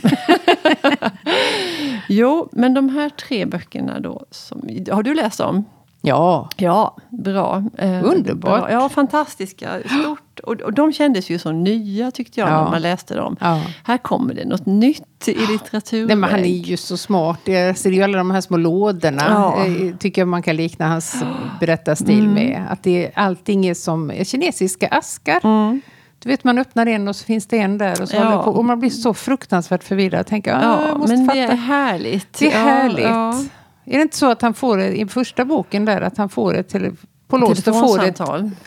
jo, 2.08 2.48
men 2.52 2.74
de 2.74 2.88
här 2.88 3.08
tre 3.08 3.46
böckerna 3.46 4.00
då. 4.00 4.24
Som, 4.30 4.68
har 4.90 5.02
du 5.02 5.14
läst 5.14 5.38
dem? 5.38 5.64
Ja. 6.02 6.48
Ja, 6.56 6.96
bra. 7.10 7.64
Eh, 7.78 8.04
Underbart. 8.04 8.60
Bra. 8.60 8.72
Ja, 8.72 8.88
fantastiska. 8.88 9.68
Stort. 10.02 10.40
Och, 10.40 10.60
och 10.60 10.72
de 10.72 10.92
kändes 10.92 11.30
ju 11.30 11.38
så 11.38 11.52
nya 11.52 12.10
tyckte 12.10 12.40
jag 12.40 12.48
ja. 12.48 12.64
när 12.64 12.70
man 12.70 12.82
läste 12.82 13.14
dem. 13.14 13.36
Ja. 13.40 13.62
Här 13.84 13.98
kommer 13.98 14.34
det 14.34 14.44
något 14.44 14.66
nytt 14.66 15.28
i 15.28 15.46
litteraturen. 15.46 16.06
Nej, 16.06 16.16
men 16.16 16.30
han 16.30 16.40
är 16.40 16.48
ju 16.48 16.76
så 16.76 16.96
smart. 16.96 17.40
Det 17.44 17.56
är 17.56 17.90
ju 17.90 18.02
alla 18.02 18.18
de 18.18 18.30
här 18.30 18.40
små 18.40 18.56
lådorna. 18.56 19.22
Ja. 19.28 19.66
Eh, 19.66 19.96
tycker 19.96 20.20
jag 20.20 20.28
man 20.28 20.42
kan 20.42 20.56
likna 20.56 20.88
hans 20.88 21.24
berättarstil 21.60 22.24
mm. 22.24 22.34
med. 22.34 22.66
Att 22.70 22.82
det, 22.82 23.10
allting 23.14 23.66
är 23.66 23.74
som 23.74 24.12
kinesiska 24.24 24.88
askar. 24.88 25.40
Mm. 25.44 25.80
Du 26.22 26.28
vet, 26.28 26.44
man 26.44 26.58
öppnar 26.58 26.86
en 26.86 27.08
och 27.08 27.16
så 27.16 27.24
finns 27.24 27.46
det 27.46 27.58
en 27.58 27.78
där. 27.78 28.02
Och, 28.02 28.08
så 28.08 28.16
ja. 28.16 28.42
på, 28.44 28.50
och 28.50 28.64
man 28.64 28.80
blir 28.80 28.90
så 28.90 29.14
fruktansvärt 29.14 29.84
förvirrad. 29.84 30.26
Tänker, 30.26 30.54
ah, 30.54 30.62
ja, 30.62 30.88
jag 30.88 30.98
måste 30.98 31.16
men 31.16 31.26
fatta. 31.26 31.38
det 31.38 31.44
är 31.44 31.56
härligt. 31.56 32.38
Det 32.38 32.52
är 32.52 32.58
ja, 32.58 32.64
härligt. 32.64 33.04
Ja. 33.04 33.44
Är 33.84 33.96
det 33.96 34.02
inte 34.02 34.16
så 34.16 34.30
att 34.30 34.42
han 34.42 34.54
får 34.54 34.76
det 34.76 35.00
i 35.00 35.06
första 35.06 35.44
boken 35.44 35.84
där, 35.84 36.00
att 36.00 36.16
han 36.16 36.28
får 36.28 36.52
det 36.52 36.62
till 36.62 36.92
pålåst 37.28 37.68
och 37.68 37.74
får 37.74 37.98
det 37.98 38.20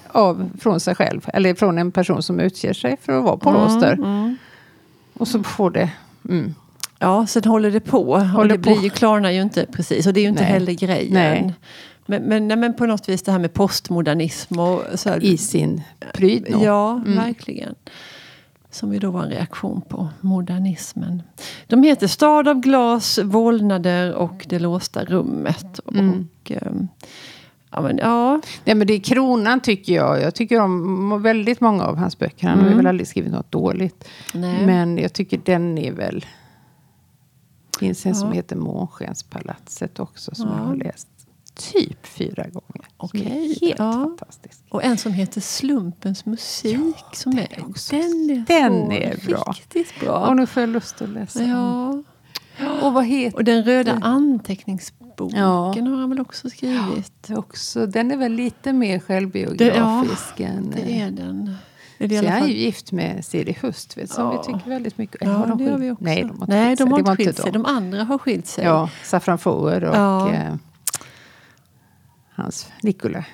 av, 0.08 0.50
från 0.60 0.80
sig 0.80 0.96
själv. 0.96 1.30
Eller 1.34 1.56
från 1.56 1.78
en 1.78 1.92
person 1.92 2.24
som 2.24 2.40
utger 2.40 2.74
sig 2.74 2.98
för 3.02 3.18
att 3.18 3.24
vara 3.24 3.38
pålåster. 3.38 3.94
Mm, 3.94 4.10
mm. 4.10 4.38
Och 5.14 5.28
så 5.28 5.44
får 5.44 5.72
det... 5.72 5.90
Mm. 6.30 6.56
Ja, 7.00 7.28
sen 7.28 7.44
håller 7.44 7.72
det 7.72 7.80
på. 7.80 8.18
Håller 8.18 8.38
och 8.40 8.48
det 8.48 8.54
på. 8.56 8.62
Blir 8.62 8.84
ju, 8.84 8.90
klarnar 8.90 9.32
ju 9.32 9.42
inte 9.42 9.66
precis. 9.72 10.08
Och 10.08 10.14
det 10.14 10.20
är 10.20 10.22
ju 10.22 10.30
inte 10.30 10.44
nej. 10.44 10.52
heller 10.52 10.74
grejen. 10.74 11.14
Nej. 11.14 11.54
Men, 12.06 12.24
men, 12.24 12.48
nej, 12.48 12.58
men 12.58 12.74
på 12.74 12.86
något 12.86 13.10
vis 13.10 13.24
det 13.24 13.32
här 13.32 13.40
med 13.40 13.54
postmodernism. 13.54 14.60
Och 14.60 14.84
så 14.96 15.10
här, 15.10 15.24
I 15.24 15.38
sin 15.38 15.82
prydnad. 16.14 16.62
Ja, 16.62 16.92
mm. 16.92 17.16
verkligen. 17.16 17.76
Som 18.70 18.94
ju 18.94 19.00
då 19.00 19.12
var 19.12 19.24
en 19.24 19.30
reaktion 19.30 19.82
på 19.82 20.10
modernismen. 20.22 21.24
De 21.68 21.84
heter 21.84 22.08
Stad 22.08 22.48
av 22.48 22.60
glas, 22.60 23.20
Vålnader 23.24 24.14
och 24.14 24.46
Det 24.50 24.60
låsta 24.60 25.06
rummet. 25.06 25.80
Mm. 25.92 26.28
Och, 26.42 26.52
um, 26.62 26.88
Ja, 27.76 27.82
men, 27.82 27.98
ja. 27.98 28.42
Nej, 28.66 28.76
men 28.76 28.88
det 28.88 28.94
är 28.94 29.00
kronan 29.00 29.60
tycker 29.60 29.94
jag. 29.94 30.22
Jag 30.22 30.36
tycker 30.36 30.60
om 30.60 31.22
väldigt 31.22 31.62
många 31.62 31.84
av 31.84 31.98
hans 31.98 32.20
böcker. 32.20 32.48
Han 32.48 32.60
mm. 32.60 32.70
har 32.70 32.78
väl 32.78 32.88
aldrig 32.88 33.08
skrivit 33.08 33.32
något 33.32 33.52
dåligt. 33.52 34.08
Nej. 34.34 34.66
Men 34.66 34.98
jag 34.98 35.14
tycker 35.14 35.42
den 35.46 35.78
är 35.78 35.92
väl... 35.92 36.26
Det 37.72 37.80
finns 37.80 38.06
en 38.06 38.12
ja. 38.12 38.16
som 38.16 38.32
heter 38.32 38.56
Månskenspalatset 38.56 40.00
också 40.00 40.36
som 40.36 40.50
ja. 40.50 40.58
jag 40.58 40.64
har 40.66 40.76
läst 40.76 41.08
typ 41.56 42.08
fyra 42.08 42.44
gånger. 42.44 42.88
Okay. 42.98 43.24
Helt 43.62 43.80
ja. 43.80 43.92
fantastisk. 43.92 44.64
Och 44.70 44.84
en 44.84 44.98
som 44.98 45.14
heter 45.14 45.42
Slumpens 45.42 46.26
musik. 46.26 46.80
Ja, 46.80 47.10
som 47.14 47.38
är, 47.38 47.66
också, 47.70 47.96
den 47.96 48.30
är, 48.30 48.46
den 48.48 48.92
är 48.92 49.28
bra. 49.28 49.56
Riktigt 49.58 50.00
bra. 50.00 50.28
Och 50.28 50.36
nu 50.36 50.48
får 50.48 50.62
jag 50.62 50.70
lust 50.70 51.02
att 51.02 51.10
läsa. 51.10 51.44
Ja. 51.44 52.04
Och 52.82 52.94
vad 52.94 53.06
heter 53.06 53.38
Och 53.38 53.44
den 53.44 53.64
röda 53.64 54.00
anteckningsboken 54.02 55.40
ja. 55.40 55.74
har 55.74 56.00
han 56.00 56.10
väl 56.10 56.20
också 56.20 56.50
skrivit? 56.50 57.28
Ja, 57.28 57.38
också. 57.38 57.86
Den 57.86 58.12
är 58.12 58.18
väl 58.18 58.32
lite 58.32 58.74
mer 58.74 59.00
självbiografisk. 59.00 60.38
Det, 60.38 60.44
ja, 60.44 60.50
än, 60.50 60.70
det 60.70 61.00
är 61.00 61.12
den. 61.12 61.56
Är 61.98 62.08
det 62.08 62.20
så 62.20 62.26
jag 62.26 62.34
är 62.34 62.48
ju 62.48 62.54
gift 62.54 62.92
med 62.92 63.26
Siri 63.26 63.58
Hust, 63.62 63.98
vet, 63.98 64.10
som 64.10 64.26
ja. 64.26 64.32
vi 64.32 64.54
tycker 64.54 64.70
väldigt 64.70 64.98
mycket 64.98 65.18
Ja, 65.22 65.30
har 65.30 65.48
de 65.48 65.58
det 65.58 65.72
har 65.72 65.78
vi 65.78 65.92
också. 65.92 66.04
Nej, 66.04 66.22
de 66.22 66.30
har 66.40 66.46
inte 66.46 66.56
Nej, 66.56 66.78
sig. 66.78 66.86
De, 66.86 66.92
har 66.92 67.00
inte 67.00 67.16
skilt 67.16 67.38
sig. 67.38 67.52
de 67.52 67.66
andra 67.66 68.04
har 68.04 68.18
skilt 68.18 68.48
sig. 68.48 68.66
Ja, 68.66 68.90
Safran 69.04 69.38
Foer 69.38 69.84
och 69.84 69.96
ja. 69.96 70.34
eh, 70.34 70.56
hans 72.36 72.72
Nikola 72.82 73.26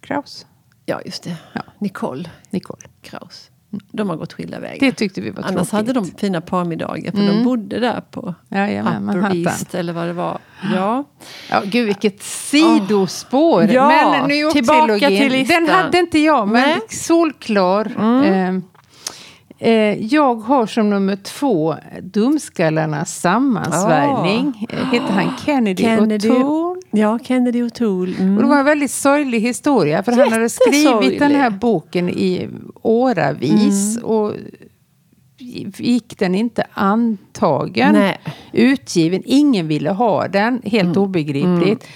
Kraus. 0.00 0.46
Ja, 0.86 1.00
just 1.04 1.22
det. 1.22 1.36
Ja. 1.52 1.62
Nicole. 1.78 2.30
Nicole. 2.50 2.82
Kraus. 3.02 3.50
De 3.92 4.08
har 4.08 4.16
gått 4.16 4.32
skilda 4.32 4.60
vägar. 4.60 4.86
Det 4.86 4.92
tyckte 4.92 5.20
vi 5.20 5.30
var 5.30 5.42
Annars 5.42 5.54
tråkigt. 5.54 5.72
hade 5.72 5.92
de 5.92 6.04
fina 6.18 6.40
parmiddagar 6.40 7.10
för 7.10 7.18
mm. 7.18 7.36
de 7.36 7.44
bodde 7.44 7.80
där 7.80 8.00
på 8.10 8.34
Jajamän, 8.48 9.18
Upper 9.18 9.36
East 9.36 9.74
eller 9.74 9.92
vad 9.92 10.06
det 10.06 10.12
var. 10.12 10.38
Ja. 10.74 11.04
Ja, 11.50 11.62
gud 11.64 11.86
vilket 11.86 12.22
sidospår! 12.22 13.62
Oh. 13.62 13.72
Ja, 13.72 14.10
men 14.10 14.28
New 14.28 14.36
York-trilogin, 14.36 15.08
till 15.08 15.32
listan. 15.32 15.64
Den 15.64 15.74
hade 15.74 15.98
inte 15.98 16.18
jag, 16.18 16.48
men 16.48 16.68
Nej. 16.68 16.80
solklar. 16.88 17.92
Mm. 17.98 18.56
Eh, 18.56 18.62
Eh, 19.60 20.04
jag 20.04 20.34
har 20.34 20.66
som 20.66 20.90
nummer 20.90 21.16
två 21.16 21.76
Dumskallarnas 22.02 23.20
sammansvärjning. 23.20 24.68
Oh. 24.72 24.92
Heter 24.92 25.12
han 25.12 25.36
Kennedy, 25.44 25.82
Kennedy 25.82 26.28
O'Toole? 26.28 26.77
Ja, 26.98 27.18
Kennedy 27.18 27.62
O'Toole. 27.62 28.20
Mm. 28.20 28.36
Och 28.36 28.42
det 28.42 28.48
var 28.48 28.58
en 28.58 28.64
väldigt 28.64 28.90
sorglig 28.90 29.40
historia. 29.40 30.02
För 30.02 30.12
han 30.12 30.32
hade 30.32 30.48
skrivit 30.48 31.18
den 31.18 31.34
här 31.34 31.50
boken 31.50 32.08
i 32.08 32.48
åravis. 32.82 33.96
Mm. 33.96 34.04
Och 34.04 34.32
gick 35.78 36.18
den 36.18 36.34
inte 36.34 36.66
antagen. 36.72 37.92
Nej. 37.92 38.18
Utgiven. 38.52 39.22
Ingen 39.24 39.68
ville 39.68 39.90
ha 39.90 40.28
den. 40.28 40.62
Helt 40.64 40.96
mm. 40.96 41.02
obegripligt. 41.02 41.86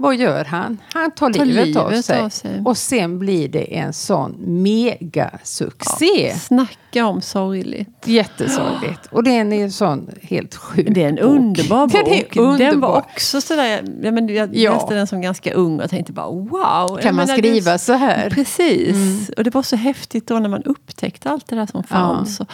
Vad 0.00 0.16
gör 0.16 0.44
han? 0.44 0.78
Han 0.92 1.10
tar, 1.10 1.32
tar 1.32 1.44
livet, 1.44 1.66
livet, 1.66 1.82
av, 1.82 2.02
sig. 2.02 2.20
av, 2.20 2.28
sig. 2.28 2.62
Och 2.64 2.76
sen 2.78 3.18
blir 3.18 3.48
det 3.48 3.76
en 3.76 3.92
sån 3.92 4.34
megasuccé. 4.38 6.28
Ja, 6.28 6.36
snacka 6.36 7.06
om 7.06 7.20
sorgligt. 7.20 7.88
Jättesorgligt. 8.04 9.06
Och 9.10 9.24
den 9.24 9.52
är 9.52 9.64
en 9.64 9.72
sån 9.72 10.10
helt 10.22 10.54
sjuk 10.54 10.86
Det 10.90 11.04
är 11.04 11.08
en 11.08 11.18
underbar 11.18 11.86
bok. 11.86 11.92
Den, 11.92 12.06
är 12.06 12.38
underbar. 12.38 12.58
den 12.58 12.80
var 12.80 12.96
också 12.96 13.40
sådär, 13.40 13.82
jag, 14.02 14.14
men, 14.14 14.28
jag 14.28 14.56
ja. 14.56 14.72
läste 14.72 14.94
den 14.94 15.06
som 15.06 15.20
ganska 15.20 15.52
ung 15.52 15.80
och 15.80 15.90
tänkte 15.90 16.12
bara 16.12 16.30
wow. 16.30 16.98
Kan 17.02 17.14
man 17.14 17.28
skriva 17.28 17.72
det, 17.72 17.78
så 17.78 17.92
här? 17.92 18.30
Precis. 18.30 18.94
Mm. 18.94 19.24
Och 19.36 19.44
det 19.44 19.54
var 19.54 19.62
så 19.62 19.76
häftigt 19.76 20.26
då 20.26 20.38
när 20.38 20.48
man 20.48 20.62
upptäckte 20.62 21.30
allt 21.30 21.46
det 21.46 21.56
där 21.56 21.66
som 21.66 21.84
fanns. 21.84 22.40
Ja. 22.40 22.46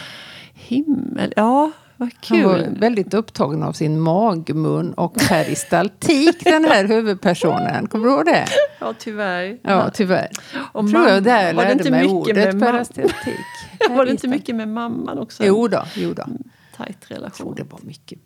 himmel, 0.53 1.33
ja. 1.35 1.71
Vad 1.97 2.21
kul. 2.21 2.43
Han 2.43 2.51
var 2.51 2.79
väldigt 2.79 3.13
upptagen 3.13 3.63
av 3.63 3.73
sin 3.73 3.99
magmun 3.99 4.93
och 4.93 5.15
peristaltik, 5.29 6.43
den 6.43 6.65
här 6.65 6.87
huvudpersonen. 6.87 7.87
Kommer 7.87 8.07
du 8.07 8.13
ihåg 8.13 8.25
det? 8.25 8.45
Ja, 8.79 8.93
tyvärr. 8.99 9.57
Ja, 9.61 9.89
tyvärr. 9.93 10.29
Och 10.71 10.89
Tror 10.89 11.07
jag 11.07 11.23
där 11.23 11.53
var 11.53 11.65
det 11.65 11.71
inte 11.71 11.91
mig 11.91 12.07
ordet 12.07 12.59
peristaltik. 12.59 13.45
var 13.89 14.05
det 14.05 14.11
inte 14.11 14.27
mycket 14.27 14.55
med 14.55 14.67
mamman 14.67 15.19
också? 15.19 15.45
Jo 15.45 15.67
då, 15.67 15.83
jo 15.95 16.13
då. 16.13 16.23
Mm, 16.23 16.43
tajt 16.77 17.11
relation. 17.11 17.55
Det 17.55 17.63
var 17.63 17.79
mycket 17.83 18.19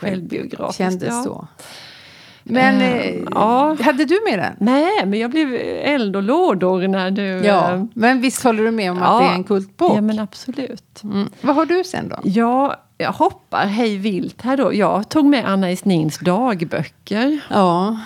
självbiografiskt. 0.00 0.78
Kändes 0.78 1.08
ja. 1.08 1.22
så. 1.22 1.48
Men 2.46 2.80
mm, 2.80 3.28
ja. 3.30 3.76
hade 3.80 4.04
du 4.04 4.20
med 4.30 4.38
den? 4.38 4.56
Nej, 4.60 5.06
men 5.06 5.18
jag 5.18 5.30
blev 5.30 5.54
eld 5.82 6.16
och 6.16 6.22
lådor 6.22 6.88
när 6.88 7.10
du... 7.10 7.22
Ja, 7.22 7.74
äh, 7.74 7.84
men 7.94 8.20
visst 8.20 8.44
håller 8.44 8.64
du 8.64 8.70
med 8.70 8.90
om 8.90 8.98
ja, 8.98 9.04
att 9.04 9.22
det 9.22 9.26
är 9.26 9.34
en 9.34 9.44
kultbok? 9.44 9.96
Ja, 9.96 10.00
men 10.00 10.18
absolut. 10.18 11.02
Mm. 11.04 11.28
Vad 11.40 11.56
har 11.56 11.66
du 11.66 11.84
sen 11.84 12.08
då? 12.08 12.16
Ja, 12.24 12.83
jag 12.98 13.12
hoppar 13.12 13.66
hej 13.66 13.96
vilt 13.96 14.42
här 14.42 14.56
då. 14.56 14.74
Jag 14.74 15.08
tog 15.08 15.26
med 15.26 15.44
Anna 15.44 15.70
Esnins 15.70 16.18
dagböcker. 16.18 17.40
Ja. 17.50 17.98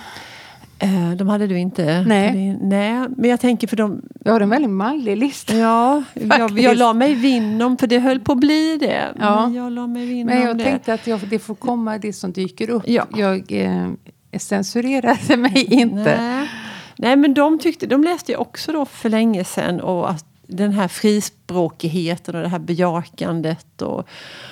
Eh, 0.79 1.11
de 1.11 1.27
hade 1.27 1.47
du 1.47 1.59
inte? 1.59 2.01
Nej. 2.01 2.57
Nej, 2.61 3.07
men 3.17 3.29
jag 3.29 3.39
tänker 3.39 3.67
för 3.67 3.77
de... 3.77 4.01
Du 4.19 4.31
har 4.31 4.41
en 4.41 4.49
väldigt 4.49 4.71
mallig 4.71 5.17
lista. 5.17 5.55
Ja, 5.57 6.03
jag, 6.13 6.59
jag 6.59 6.77
la 6.77 6.93
mig 6.93 7.13
vinn 7.13 7.61
om, 7.61 7.77
för 7.77 7.87
det 7.87 7.99
höll 7.99 8.19
på 8.19 8.31
att 8.31 8.37
bli 8.37 8.77
det. 8.77 9.07
Ja. 9.19 9.45
Men 9.45 9.53
jag 9.53 9.71
la 9.71 9.87
mig 9.87 10.05
vinn 10.05 10.25
Men 10.25 10.41
jag 10.41 10.59
tänkte 10.59 10.93
att 10.93 11.07
jag, 11.07 11.19
det 11.29 11.39
får 11.39 11.55
komma 11.55 11.97
det 11.97 12.13
som 12.13 12.31
dyker 12.31 12.69
upp. 12.69 12.83
Ja. 12.85 13.05
Jag 13.15 13.51
eh, 13.51 13.89
censurerade 14.37 15.37
mig 15.37 15.63
inte. 15.63 16.17
Nej. 16.21 16.49
Nej, 16.95 17.15
men 17.15 17.33
de, 17.33 17.59
tyckte, 17.59 17.85
de 17.85 18.03
läste 18.03 18.31
jag 18.31 18.41
också 18.41 18.71
då 18.71 18.85
för 18.85 19.09
länge 19.09 19.43
sedan. 19.43 19.81
Och 19.81 20.09
att 20.09 20.25
den 20.49 20.71
här 20.71 20.87
frispråkigheten 20.87 22.35
och 22.35 22.41
det 22.41 22.47
här 22.47 22.59
bejakandet 22.59 23.81
och, 23.81 24.07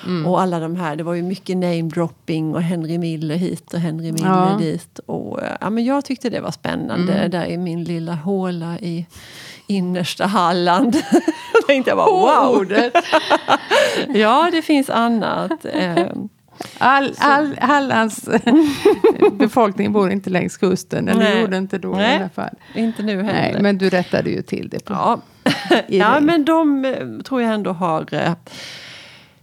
mm. 0.06 0.26
och 0.26 0.40
alla 0.40 0.60
de 0.60 0.76
här. 0.76 0.96
Det 0.96 1.02
var 1.02 1.14
ju 1.14 1.22
mycket 1.22 1.56
namedropping 1.56 2.54
och 2.54 2.62
Henry 2.62 2.98
Miller 2.98 3.36
hit 3.36 3.74
och 3.74 3.80
Henry 3.80 4.12
Miller 4.12 4.50
ja. 4.50 4.56
dit. 4.58 4.98
Och, 4.98 5.40
ja, 5.60 5.70
men 5.70 5.84
jag 5.84 6.04
tyckte 6.04 6.30
det 6.30 6.40
var 6.40 6.50
spännande 6.50 7.12
mm. 7.12 7.30
där 7.30 7.46
i 7.46 7.58
min 7.58 7.84
lilla 7.84 8.14
håla 8.14 8.78
i 8.78 9.06
innersta 9.66 10.26
Halland. 10.26 10.96
Tänkte 11.66 11.90
jag 11.90 11.98
bara 11.98 12.10
wow! 12.10 12.66
ja, 14.16 14.48
det 14.52 14.62
finns 14.62 14.90
annat. 14.90 15.64
Ehm, 15.72 16.28
All, 16.78 17.14
all, 17.18 17.58
Hallands 17.60 18.28
befolkning 19.32 19.92
bor 19.92 20.10
inte 20.10 20.30
längs 20.30 20.56
kusten. 20.56 21.08
Eller 21.08 21.20
Nej. 21.20 21.40
gjorde 21.40 21.56
inte 21.56 21.78
då 21.78 21.92
Nej, 21.92 22.12
i 22.12 22.16
alla 22.16 22.28
fall. 22.28 22.54
Inte 22.74 23.02
nu 23.02 23.22
heller. 23.22 23.52
Nej, 23.52 23.62
men 23.62 23.78
du 23.78 23.90
rättade 23.90 24.30
ju 24.30 24.42
till 24.42 24.68
det. 24.68 24.84
På, 24.84 24.92
ja, 24.92 25.20
ja 25.88 26.20
men 26.20 26.44
de 26.44 26.84
eh, 26.84 27.22
tror 27.24 27.42
jag 27.42 27.54
ändå 27.54 27.72
har 27.72 28.14
eh, 28.14 28.32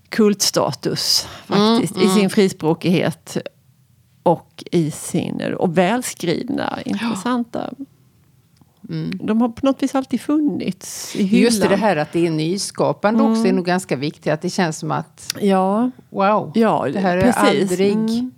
kultstatus 0.10 1.28
faktiskt. 1.46 1.96
Mm, 1.96 2.08
mm. 2.08 2.18
I 2.18 2.20
sin 2.20 2.30
frispråkighet. 2.30 3.38
Och 4.24 4.64
i 4.72 4.92
sin 4.92 5.54
och 5.58 5.78
välskrivna, 5.78 6.80
intressanta 6.86 7.70
Mm. 8.90 9.20
De 9.24 9.42
har 9.42 9.50
på 9.50 9.66
något 9.66 9.84
vis 9.84 9.96
alltid 9.96 10.22
funnits 10.22 11.16
i 11.16 11.24
hyllan. 11.24 11.44
Just 11.44 11.70
det 11.70 11.76
här 11.76 11.96
att 11.96 12.14
det 12.14 12.28
är 12.28 12.32
nyskapande 12.32 13.20
mm. 13.20 13.32
också 13.32 13.48
är 13.48 13.54
nog 13.54 13.66
ganska 13.66 13.96
viktigt. 13.96 14.34
Att 14.34 14.42
det 14.42 14.50
känns 14.50 14.78
som 14.78 14.92
att 14.92 15.36
ja. 15.40 15.92
wow, 16.10 16.52
ja, 16.56 16.88
det 16.94 17.00
här 17.00 17.22
precis. 17.22 17.44
är 17.44 17.62
aldrig, 17.62 17.92
mm. 17.92 18.32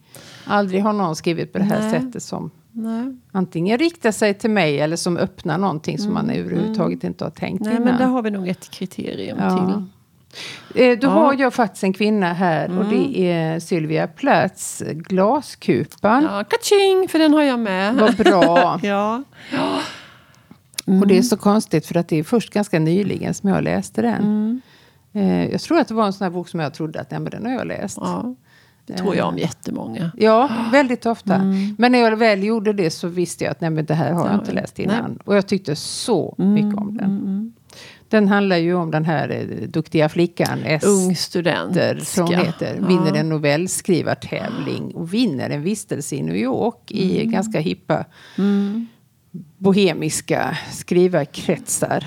aldrig 0.45 0.83
har 0.83 0.93
någon 0.93 1.15
skrivit 1.15 1.53
på 1.53 1.57
det 1.57 1.63
här 1.63 1.81
Nej. 1.81 1.91
sättet 1.91 2.23
som 2.23 2.51
Nej. 2.79 3.15
antingen 3.31 3.77
riktar 3.77 4.11
sig 4.11 4.33
till 4.33 4.49
mig 4.49 4.79
eller 4.79 4.95
som 4.95 5.17
öppnar 5.17 5.57
någonting 5.57 5.97
som 5.97 6.13
man 6.13 6.29
mm. 6.29 6.39
överhuvudtaget 6.39 7.03
inte 7.03 7.23
har 7.23 7.31
tänkt 7.31 7.61
Nej, 7.61 7.71
innan. 7.71 7.83
Men 7.83 7.97
där 7.97 8.05
har 8.05 8.21
vi 8.21 8.31
nog 8.31 8.47
ett 8.47 8.69
kriterium 8.69 9.37
ja. 9.41 9.49
till. 9.49 9.83
Eh, 10.83 10.99
då 10.99 11.07
ja. 11.07 11.11
har 11.11 11.33
jag 11.33 11.53
faktiskt 11.53 11.83
en 11.83 11.93
kvinna 11.93 12.33
här 12.33 12.65
mm. 12.65 12.77
och 12.77 12.85
det 12.85 12.95
mm. 12.95 13.55
är 13.55 13.59
Sylvia 13.59 14.07
Plaths 14.07 14.83
Glaskupan. 14.85 16.23
Ja, 16.23 16.43
kaching, 16.43 17.07
för 17.09 17.19
den 17.19 17.33
har 17.33 17.43
jag 17.43 17.59
med. 17.59 17.95
Vad 17.95 18.15
bra. 18.15 18.79
ja. 18.83 19.23
ja. 19.51 19.79
Mm. 20.87 21.01
Och 21.01 21.07
det 21.07 21.17
är 21.17 21.21
så 21.21 21.37
konstigt 21.37 21.85
för 21.85 21.97
att 21.97 22.07
det 22.07 22.19
är 22.19 22.23
först 22.23 22.53
ganska 22.53 22.79
nyligen 22.79 23.33
som 23.33 23.49
jag 23.49 23.63
läste 23.63 24.01
den. 24.01 24.21
Mm. 24.23 24.61
Eh, 25.13 25.51
jag 25.51 25.61
tror 25.61 25.79
att 25.79 25.87
det 25.87 25.93
var 25.93 26.05
en 26.05 26.13
sån 26.13 26.25
här 26.25 26.31
bok 26.31 26.49
som 26.49 26.59
jag 26.59 26.73
trodde 26.73 27.01
att 27.01 27.11
nej, 27.11 27.19
men 27.19 27.31
den 27.31 27.45
har 27.45 27.53
jag 27.53 27.67
läst. 27.67 27.97
Ja. 28.01 28.35
Det 28.87 28.97
tror 28.97 29.15
jag 29.15 29.27
om 29.27 29.35
eh, 29.35 29.41
jättemånga. 29.41 30.11
Ja, 30.17 30.49
väldigt 30.71 31.05
ofta. 31.05 31.35
Mm. 31.35 31.75
Men 31.77 31.91
när 31.91 31.99
jag 31.99 32.17
väl 32.17 32.43
gjorde 32.43 32.73
det 32.73 32.89
så 32.89 33.07
visste 33.07 33.43
jag 33.43 33.51
att 33.51 33.61
nej, 33.61 33.69
men 33.69 33.85
det 33.85 33.93
här 33.93 34.11
har 34.11 34.27
jag 34.27 34.35
inte 34.35 34.51
läst 34.51 34.79
innan. 34.79 35.11
Nej. 35.11 35.17
Och 35.25 35.35
jag 35.35 35.47
tyckte 35.47 35.75
så 35.75 36.35
mm, 36.37 36.53
mycket 36.53 36.79
om 36.79 36.97
den. 36.97 37.09
Mm, 37.09 37.53
den 38.09 38.27
handlar 38.27 38.57
ju 38.57 38.73
om 38.73 38.91
den 38.91 39.05
här 39.05 39.29
eh, 39.29 39.67
duktiga 39.67 40.09
flickan, 40.09 40.59
Ung 40.83 41.15
student. 41.15 41.77
Som 42.07 42.27
heter, 42.27 42.75
vinner 42.87 43.13
en 43.13 43.29
novellskrivartävling 43.29 44.95
och 44.95 45.13
vinner 45.13 45.49
en 45.49 45.61
vistelse 45.61 46.15
i 46.15 46.23
New 46.23 46.35
York 46.35 46.91
i 46.91 47.25
ganska 47.25 47.59
hippa 47.59 48.05
bohemiska 49.57 50.57
skrivarkretsar. 50.71 52.05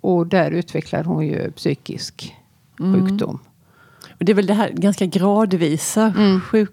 Och 0.00 0.26
där 0.26 0.50
utvecklar 0.50 1.04
hon 1.04 1.26
ju 1.26 1.52
psykisk 1.52 2.34
mm. 2.80 2.94
sjukdom. 2.94 3.38
Det 4.24 4.32
är 4.32 4.34
väl 4.34 4.46
det 4.46 4.54
här 4.54 4.70
ganska 4.70 5.06
gradvisa 5.06 6.12
mm. 6.16 6.40
sjuk, 6.40 6.70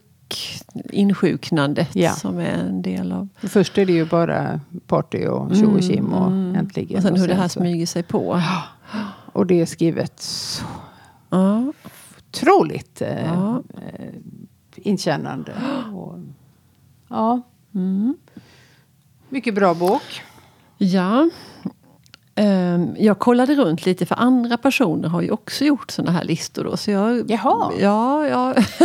insjuknandet 0.90 1.96
ja. 1.96 2.12
som 2.12 2.40
är 2.40 2.52
en 2.52 2.82
del 2.82 3.12
av... 3.12 3.28
Först 3.42 3.78
är 3.78 3.86
det 3.86 3.94
ju 3.94 4.06
bara 4.06 4.60
party 4.88 5.26
och 5.26 5.56
tjo 5.56 5.76
och 5.76 5.82
kim 5.82 6.14
och 6.14 6.28
mm. 6.28 6.56
äntligen. 6.56 6.98
Och 6.98 7.04
sen 7.04 7.14
hur 7.14 7.22
och 7.22 7.28
sen 7.28 7.30
det 7.30 7.42
här 7.42 7.48
så. 7.48 7.60
smyger 7.60 7.86
sig 7.86 8.04
på. 8.04 8.42
Och 9.34 9.46
det 9.46 9.62
är 9.62 9.66
skrivet 9.66 10.20
så 10.20 10.66
ja. 11.30 11.74
otroligt 12.30 13.02
eh, 13.02 13.26
ja. 13.26 13.64
eh, 13.76 14.14
inkännande. 14.76 15.54
Och, 15.94 16.20
ja. 17.08 17.42
Mm. 17.74 18.18
Mycket 19.30 19.56
bra 19.56 19.74
bok. 19.74 20.22
Ja. 20.78 21.30
Um, 22.42 22.96
jag 23.00 23.20
kollade 23.20 23.56
runt 23.56 23.86
lite 23.86 24.06
för 24.06 24.16
andra 24.16 24.58
personer 24.58 25.10
har 25.10 25.22
ju 25.22 25.32
också 25.32 25.66
gjort 25.66 25.92
såna 25.92 26.12
här 26.12 26.24
listor. 26.24 26.64
Då, 26.64 26.78
så 26.78 26.92
jag, 26.92 27.32
Jaha! 27.32 27.72
Ja, 27.80 28.28
ja. 28.28 28.56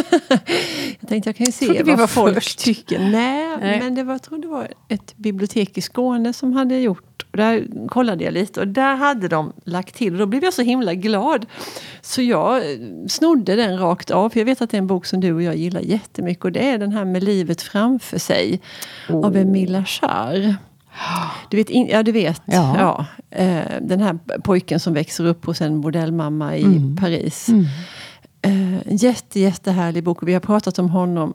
jag 1.01 1.09
tänkte 1.09 1.29
jag 1.29 1.37
kan 1.37 1.47
ju 1.47 1.53
se 1.53 1.83
vad 1.83 1.99
var 1.99 2.07
folk 2.07 2.35
först. 2.35 2.59
tycker. 2.59 2.99
Nej, 2.99 3.57
Nej, 3.61 3.81
men 3.81 3.95
det 3.95 4.03
var, 4.03 4.15
jag 4.15 4.23
tror 4.23 4.39
det 4.39 4.49
var 4.49 4.69
ett 4.89 5.17
bibliotek 5.17 5.79
i 5.79 5.81
Skåne 5.81 6.33
som 6.33 6.53
hade 6.53 6.79
gjort. 6.79 7.27
Där 7.33 7.67
kollade 7.89 8.25
jag 8.25 8.35
lite 8.35 8.61
och 8.61 8.69
där 8.69 8.97
hade 8.97 9.29
de 9.29 9.53
lagt 9.65 9.95
till. 9.95 10.13
Och 10.13 10.19
då 10.19 10.27
blev 10.27 10.45
jag 10.45 10.55
så 10.55 10.63
himla 10.63 10.95
glad. 10.95 11.47
Så 12.01 12.23
jag 12.23 12.63
snodde 13.09 13.57
den 13.57 13.79
rakt 13.79 14.11
av. 14.11 14.31
För 14.31 14.41
jag 14.41 14.45
vet 14.45 14.63
att 14.63 14.71
det 14.71 14.77
är 14.77 14.79
en 14.79 14.87
bok 14.87 15.07
som 15.07 15.21
du 15.21 15.33
och 15.33 15.43
jag 15.43 15.57
gillar 15.57 15.81
jättemycket. 15.81 16.45
Och 16.45 16.53
det 16.53 16.71
är 16.71 16.79
den 16.79 16.93
här 16.93 17.05
med 17.05 17.23
livet 17.23 17.63
framför 17.63 18.19
sig. 18.19 18.61
Oh. 19.09 19.27
Av 19.27 19.37
Emilia 19.37 19.85
Schär. 19.85 20.57
Du 21.49 21.57
vet, 21.57 21.71
ja, 21.71 22.03
du 22.03 22.13
vet 22.13 22.43
ja. 22.45 22.77
ja 22.79 23.07
eh, 23.39 23.65
den 23.81 24.01
här 24.01 24.19
pojken 24.41 24.81
som 24.81 24.95
växer 24.95 25.25
upp 25.25 25.45
hos 25.45 25.61
en 25.61 25.77
modellmamma 25.77 26.57
i 26.57 26.65
mm. 26.65 26.97
Paris. 26.97 27.49
Mm. 27.49 27.67
Eh, 28.43 29.03
jätte, 29.03 29.41
jättehärlig 29.41 30.05
bok. 30.05 30.19
Vi 30.23 30.33
har 30.33 30.41
pratat 30.41 30.79
om 30.79 30.91
honom. 30.91 31.35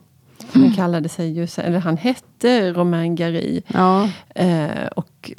Han 0.52 0.62
mm. 0.62 0.74
kallade 0.74 1.08
sig 1.08 1.32
just, 1.32 1.58
eller 1.58 1.78
han 1.78 1.96
hette 1.96 2.72
Romain 2.72 3.14
Gary. 3.14 3.62
Ja. 3.68 4.08
Eh, 4.34 4.86
och 4.96 5.32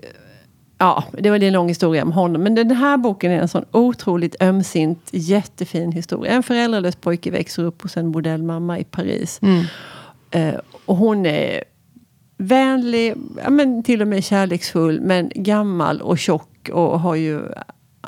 Ja, 0.77 1.03
det 1.11 1.29
var 1.29 1.43
en 1.43 1.53
lång 1.53 1.67
historia 1.67 2.03
om 2.03 2.11
honom. 2.11 2.43
Men 2.43 2.55
den 2.55 2.71
här 2.71 2.97
boken 2.97 3.31
är 3.31 3.41
en 3.41 3.47
sån 3.47 3.65
otroligt 3.71 4.35
ömsint, 4.41 5.09
jättefin 5.11 5.91
historia. 5.91 6.31
En 6.31 6.43
föräldralös 6.43 6.95
pojke 6.95 7.31
växer 7.31 7.63
upp 7.63 7.81
hos 7.81 7.97
en 7.97 8.07
modellmamma 8.07 8.79
i 8.79 8.83
Paris. 8.83 9.39
Mm. 9.41 9.65
Eh, 10.31 10.59
och 10.85 10.97
hon 10.97 11.25
är 11.25 11.63
vänlig, 12.37 13.13
ja, 13.43 13.49
men 13.49 13.83
till 13.83 14.01
och 14.01 14.07
med 14.07 14.23
kärleksfull, 14.23 15.01
men 15.01 15.31
gammal 15.35 16.01
och 16.01 16.17
tjock 16.17 16.69
och 16.69 16.99
har 16.99 17.15
ju 17.15 17.41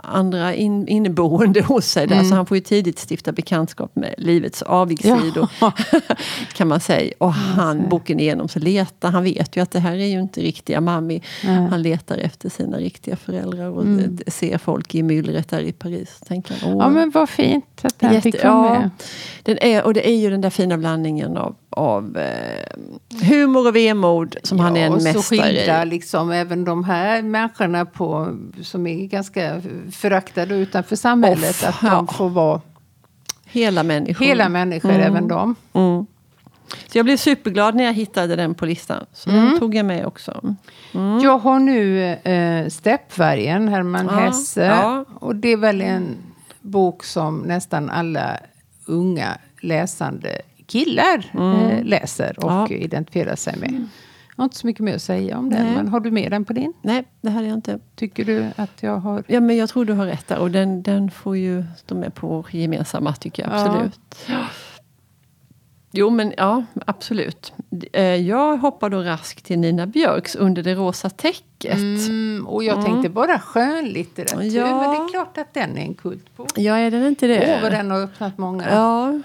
andra 0.03 0.53
in, 0.53 0.87
inneboende 0.87 1.61
hos 1.67 1.85
sig. 1.85 2.07
Där. 2.07 2.15
Mm. 2.15 2.29
Så 2.29 2.35
han 2.35 2.45
får 2.45 2.57
ju 2.57 2.63
tidigt 2.63 2.99
stifta 3.09 3.31
bekantskap 3.31 3.95
med 3.95 4.15
livets 4.17 4.61
avigsidor. 4.61 5.49
Ja. 5.61 5.73
kan 6.53 6.67
man 6.67 6.79
säga. 6.79 7.13
Och 7.17 7.33
han, 7.33 7.89
boken 7.89 8.19
igenom, 8.19 8.47
så 8.47 8.59
letar 8.59 9.11
han. 9.11 9.23
vet 9.23 9.57
ju 9.57 9.61
att 9.61 9.71
det 9.71 9.79
här 9.79 9.95
är 9.95 10.05
ju 10.05 10.19
inte 10.19 10.41
riktiga 10.41 10.81
mami. 10.81 11.21
Mm. 11.43 11.65
Han 11.65 11.81
letar 11.81 12.17
efter 12.17 12.49
sina 12.49 12.77
riktiga 12.77 13.15
föräldrar 13.15 13.69
och 13.69 13.83
mm. 13.83 14.17
ser 14.27 14.57
folk 14.57 14.95
i 14.95 15.03
myllret 15.03 15.49
där 15.49 15.61
i 15.61 15.71
Paris. 15.71 16.19
Tänker 16.27 16.55
han, 16.61 16.77
ja 16.77 16.89
men 16.89 17.09
vad 17.09 17.29
fint 17.29 17.81
att 17.81 17.99
den 17.99 18.21
fick 18.21 18.43
vara 18.43 18.79
med. 18.79 18.89
Den 19.43 19.57
är, 19.61 19.83
och 19.83 19.93
det 19.93 20.09
är 20.09 20.15
ju 20.15 20.29
den 20.29 20.41
där 20.41 20.49
fina 20.49 20.77
blandningen 20.77 21.37
av 21.37 21.55
av 21.75 22.17
eh, 22.17 23.25
humor 23.25 23.67
och 23.67 23.75
vemod 23.75 24.35
som 24.43 24.57
ja, 24.57 24.63
han 24.63 24.77
är 24.77 24.85
en 24.85 24.93
mästare 24.93 25.13
i. 25.13 25.17
Och 25.17 25.23
så 25.23 25.35
skildrar 25.35 25.85
liksom 25.85 26.31
även 26.31 26.65
de 26.65 26.83
här 26.83 27.21
människorna 27.21 27.85
på, 27.85 28.37
som 28.61 28.87
är 28.87 29.05
ganska 29.05 29.61
föraktade 29.91 30.55
utanför 30.55 30.95
samhället. 30.95 31.49
Off, 31.49 31.63
att 31.63 31.81
de 31.81 32.05
ja. 32.07 32.13
får 32.13 32.29
vara 32.29 32.61
hela 33.45 33.83
människor. 33.83 34.25
Hela 34.25 34.49
människor, 34.49 34.89
mm. 34.89 35.01
även 35.01 35.27
de. 35.27 35.55
Mm. 35.73 36.05
Så 36.87 36.97
jag 36.97 37.05
blev 37.05 37.17
superglad 37.17 37.75
när 37.75 37.83
jag 37.83 37.93
hittade 37.93 38.35
den 38.35 38.55
på 38.55 38.65
listan. 38.65 39.05
Så 39.13 39.29
mm. 39.29 39.45
den 39.45 39.59
tog 39.59 39.75
jag 39.75 39.85
med 39.85 40.05
också. 40.05 40.55
Mm. 40.93 41.19
Jag 41.19 41.37
har 41.37 41.59
nu 41.59 42.03
eh, 42.13 42.67
Steppvargen, 42.69 43.67
Herman 43.67 44.09
ja, 44.11 44.19
Hesse. 44.19 44.65
Ja. 44.65 45.05
Och 45.19 45.35
det 45.35 45.49
är 45.49 45.57
väl 45.57 45.81
en 45.81 46.17
bok 46.61 47.03
som 47.03 47.39
nästan 47.39 47.89
alla 47.89 48.37
unga 48.85 49.37
läsande 49.61 50.41
killar 50.67 51.31
mm. 51.33 51.53
eh, 51.53 51.83
läser 51.83 52.45
och 52.45 52.51
ja. 52.51 52.67
identifierar 52.67 53.35
sig 53.35 53.57
med. 53.57 53.87
Jag 54.35 54.41
har 54.41 54.45
inte 54.45 54.57
så 54.57 54.67
mycket 54.67 54.83
mer 54.83 54.95
att 54.95 55.01
säga 55.01 55.37
om 55.37 55.49
den, 55.49 55.73
men 55.73 55.87
har 55.87 55.99
du 55.99 56.11
med 56.11 56.31
den 56.31 56.45
på 56.45 56.53
din? 56.53 56.73
Nej, 56.81 57.03
det 57.21 57.29
hade 57.29 57.47
jag 57.47 57.57
inte. 57.57 57.79
Tycker 57.95 58.25
du 58.25 58.45
att 58.55 58.83
jag 58.83 58.97
har... 58.97 59.23
Ja, 59.27 59.39
men 59.39 59.57
jag 59.57 59.69
tror 59.69 59.85
du 59.85 59.93
har 59.93 60.05
rätt 60.05 60.27
där. 60.27 60.37
Och 60.37 60.51
den, 60.51 60.83
den 60.83 61.11
får 61.11 61.37
ju 61.37 61.63
stå 61.77 61.95
med 61.95 62.15
på 62.15 62.27
vår 62.27 62.55
gemensamma, 62.55 63.13
tycker 63.13 63.43
jag 63.43 63.51
absolut. 63.53 63.99
Ja. 64.27 64.45
Jo, 65.97 66.09
men 66.09 66.33
ja, 66.37 66.63
absolut. 66.85 67.53
Eh, 67.93 68.03
jag 68.03 68.57
hoppar 68.57 68.89
då 68.89 69.01
raskt 69.01 69.45
till 69.45 69.59
Nina 69.59 69.87
Björks 69.87 70.35
Under 70.35 70.63
det 70.63 70.75
rosa 70.75 71.09
täcket. 71.09 71.77
Mm, 71.77 72.47
och 72.47 72.63
jag 72.63 72.77
mm. 72.77 72.85
tänkte 72.85 73.09
bara 73.09 73.39
skönlitteratur, 73.39 74.57
ja. 74.57 74.81
men 74.81 74.89
det 74.89 74.97
är 74.97 75.09
klart 75.09 75.37
att 75.37 75.53
den 75.53 75.77
är 75.77 75.81
en 75.81 75.93
kultbok. 75.93 76.51
Ja, 76.55 76.77
är 76.77 76.91
den 76.91 77.05
inte 77.05 77.27
det? 77.27 77.55
Åh, 77.55 77.61
vad 77.61 77.71
den 77.71 77.91
har 77.91 78.01
öppnat 78.01 78.37
många. 78.37 78.69
Ja 78.69 79.21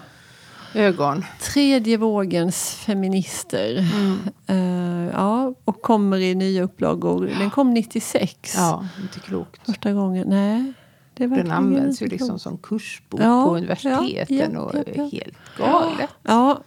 ögon. 0.74 1.24
Tredje 1.40 1.96
vågens 1.96 2.74
feminister. 2.74 3.78
Mm. 3.78 4.18
Uh, 4.50 5.10
ja, 5.14 5.54
och 5.64 5.82
kommer 5.82 6.18
i 6.18 6.34
nya 6.34 6.62
upplagor. 6.62 7.26
Den 7.38 7.50
kom 7.50 7.74
96. 7.74 8.54
Ja, 8.56 8.86
inte 9.02 9.20
klokt. 9.20 9.66
Första 9.66 9.92
gången. 9.92 10.28
Nej. 10.28 10.72
Den 11.14 11.50
används 11.50 12.02
ju 12.02 12.06
liksom 12.06 12.38
som 12.38 12.58
kursbok 12.58 13.20
ja, 13.20 13.44
på 13.44 13.56
universiteten 13.56 14.52
ja, 14.52 14.60
och 14.60 14.74
helt 15.12 15.36
galet. 15.58 16.10
Ja, 16.22 16.60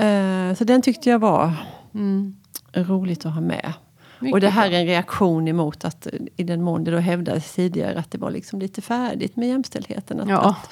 uh, 0.00 0.54
så 0.54 0.64
den 0.64 0.82
tyckte 0.82 1.10
jag 1.10 1.18
var 1.18 1.52
mm. 1.94 2.36
roligt 2.74 3.26
att 3.26 3.34
ha 3.34 3.40
med. 3.40 3.72
Mycket 4.18 4.34
och 4.34 4.40
det 4.40 4.48
här 4.48 4.70
är 4.70 4.80
en 4.80 4.86
reaktion 4.86 5.48
emot 5.48 5.84
att 5.84 6.06
i 6.36 6.42
den 6.42 6.62
mån 6.62 6.84
det 6.84 6.90
då 6.90 6.98
hävdades 6.98 7.54
tidigare 7.54 7.98
att 7.98 8.10
det 8.10 8.18
var 8.18 8.30
liksom 8.30 8.58
lite 8.58 8.82
färdigt 8.82 9.36
med 9.36 9.48
jämställdheten. 9.48 10.20
Att, 10.20 10.28
ja. 10.28 10.40
att 10.40 10.70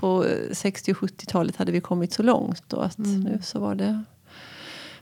på 0.00 0.26
60 0.52 0.92
och 0.92 0.98
70-talet 0.98 1.56
hade 1.56 1.72
vi 1.72 1.80
kommit 1.80 2.12
så 2.12 2.22
långt. 2.22 2.72
Och 2.72 2.84
att 2.84 2.98
mm. 2.98 3.20
nu 3.20 3.38
så 3.42 3.60
var 3.60 3.74
det... 3.74 4.04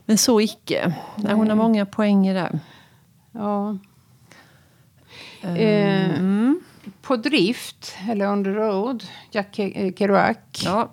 Men 0.05 0.17
så 0.17 0.41
icke. 0.41 0.95
Nej. 1.15 1.33
Hon 1.33 1.49
har 1.49 1.55
många 1.55 1.85
poänger 1.85 2.33
där. 2.33 2.59
Ja. 3.31 3.77
Mm. 5.41 6.49
Eh, 6.49 6.53
på 7.01 7.15
drift, 7.15 7.95
eller 8.09 8.31
on 8.31 8.43
the 8.43 8.49
road, 8.49 9.03
Jack 9.31 9.55
Kerouac. 9.97 10.37
Ja. 10.63 10.89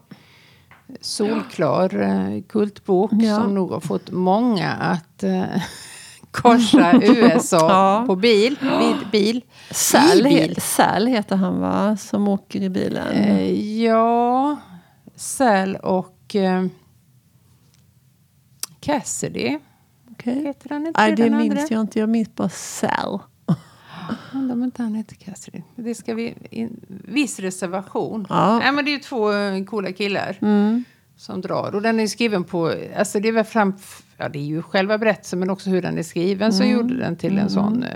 Solklar 1.01 2.01
eh, 2.01 2.43
kultbok 2.43 3.13
ja. 3.13 3.37
som 3.37 3.55
nog 3.55 3.71
har 3.71 3.81
fått 3.81 4.11
många 4.11 4.73
att 4.73 5.23
eh, 5.23 5.63
korsa 6.33 6.93
USA 7.03 7.57
ja. 7.57 8.05
på 8.07 8.17
bil. 8.17 8.57
Vid 8.61 9.11
bil. 9.13 9.45
Sal, 9.71 10.23
bil. 10.23 10.61
Sal 10.61 11.07
heter 11.07 11.37
han 11.37 11.61
va? 11.61 11.97
Som 11.97 12.29
åker 12.29 12.63
i 12.63 12.69
bilen. 12.69 13.09
Eh, 13.09 13.83
ja, 13.83 14.57
Sal 15.17 15.77
och 15.77 16.37
eh, 16.37 16.67
Cassidy. 18.81 19.59
Okay. 20.11 20.43
Heter 20.45 20.71
han 20.71 20.87
inte 20.87 21.01
Nej, 21.01 21.17
det 21.17 21.31
minns 21.31 21.51
andra? 21.51 21.67
jag 21.71 21.81
inte. 21.81 21.99
Jag 21.99 22.09
minns 22.09 22.35
bara 22.35 22.49
Sal. 22.49 23.19
Undrar 24.35 24.55
om 24.55 24.65
inte 24.65 24.83
han 24.83 24.95
heter 24.95 25.17
Cassidy. 25.17 25.63
Det 25.77 25.95
ska 25.95 26.15
vi... 26.15 26.35
In, 26.51 26.81
viss 26.89 27.39
reservation. 27.39 28.27
Ja. 28.29 28.59
Nej, 28.59 28.73
men 28.73 28.85
det 28.85 28.91
är 28.91 28.93
ju 28.93 28.99
två 28.99 29.33
eh, 29.33 29.65
coola 29.65 29.93
killar. 29.93 30.39
Mm 30.43 30.85
som 31.23 31.41
drar. 31.41 31.75
Och 31.75 31.83
den 31.83 32.01
är 32.01 32.07
skriven 32.07 32.45
på, 32.45 32.75
alltså 32.97 33.21
det 33.21 33.29
är 33.29 33.33
väl 33.33 33.45
fram, 33.45 33.75
ja 34.17 34.29
det 34.29 34.39
är 34.39 34.45
ju 34.45 34.63
själva 34.63 34.99
berättelsen 34.99 35.39
men 35.39 35.51
också 35.51 35.71
hur 35.71 35.83
den 35.83 35.99
är 35.99 36.03
skriven 36.03 36.51
mm. 36.51 36.53
så 36.53 36.65
gjorde 36.65 36.97
den 36.97 37.17
till 37.17 37.33
en 37.33 37.39
mm. 37.39 37.51
sån, 37.51 37.83
eh, 37.83 37.91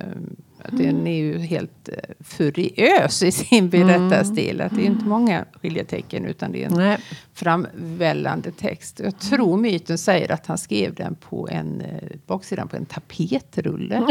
den 0.70 1.06
är 1.06 1.16
ju 1.16 1.38
helt 1.38 1.88
eh, 1.88 2.14
furiös 2.20 3.22
i 3.22 3.32
sin 3.32 3.70
berättarstil. 3.70 4.60
Att 4.60 4.74
det 4.74 4.82
är 4.82 4.86
inte 4.86 5.04
många 5.04 5.44
skiljetecken 5.62 6.24
utan 6.24 6.52
det 6.52 6.62
är 6.62 6.66
en 6.66 6.76
Nej. 6.76 6.98
framvällande 7.34 8.50
text. 8.50 9.00
Jag 9.04 9.18
tror 9.18 9.56
myten 9.56 9.98
säger 9.98 10.32
att 10.32 10.46
han 10.46 10.58
skrev 10.58 10.94
den 10.94 11.14
på 11.14 11.48
en, 11.50 11.80
eh, 11.80 12.08
baksidan 12.26 12.68
på 12.68 12.76
en 12.76 12.86
tapetrulle. 12.86 13.96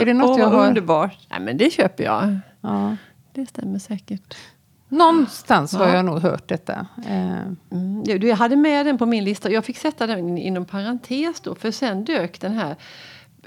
är 0.00 0.04
det 0.04 0.14
något 0.14 0.30
oh, 0.30 0.38
jag 0.38 0.48
har? 0.48 0.68
Underbart! 0.68 1.18
Nej 1.30 1.40
men 1.40 1.56
det 1.56 1.72
köper 1.72 2.04
jag. 2.04 2.38
Ja. 2.60 2.96
Det 3.32 3.46
stämmer 3.46 3.78
säkert. 3.78 4.36
Någonstans 4.88 5.72
har 5.72 5.88
jag 5.88 6.04
nog 6.04 6.18
hört 6.18 6.48
detta. 6.48 6.86
Eh. 7.06 7.42
Mm. 7.72 8.04
Jag 8.04 8.36
hade 8.36 8.56
med 8.56 8.86
den 8.86 8.98
på 8.98 9.06
min 9.06 9.24
lista. 9.24 9.50
Jag 9.50 9.64
fick 9.64 9.78
sätta 9.78 10.06
den 10.06 10.38
inom 10.38 10.64
parentes 10.64 11.40
då. 11.40 11.54
För 11.54 11.70
sen 11.70 12.04
dök 12.04 12.40
den 12.40 12.52
här 12.52 12.76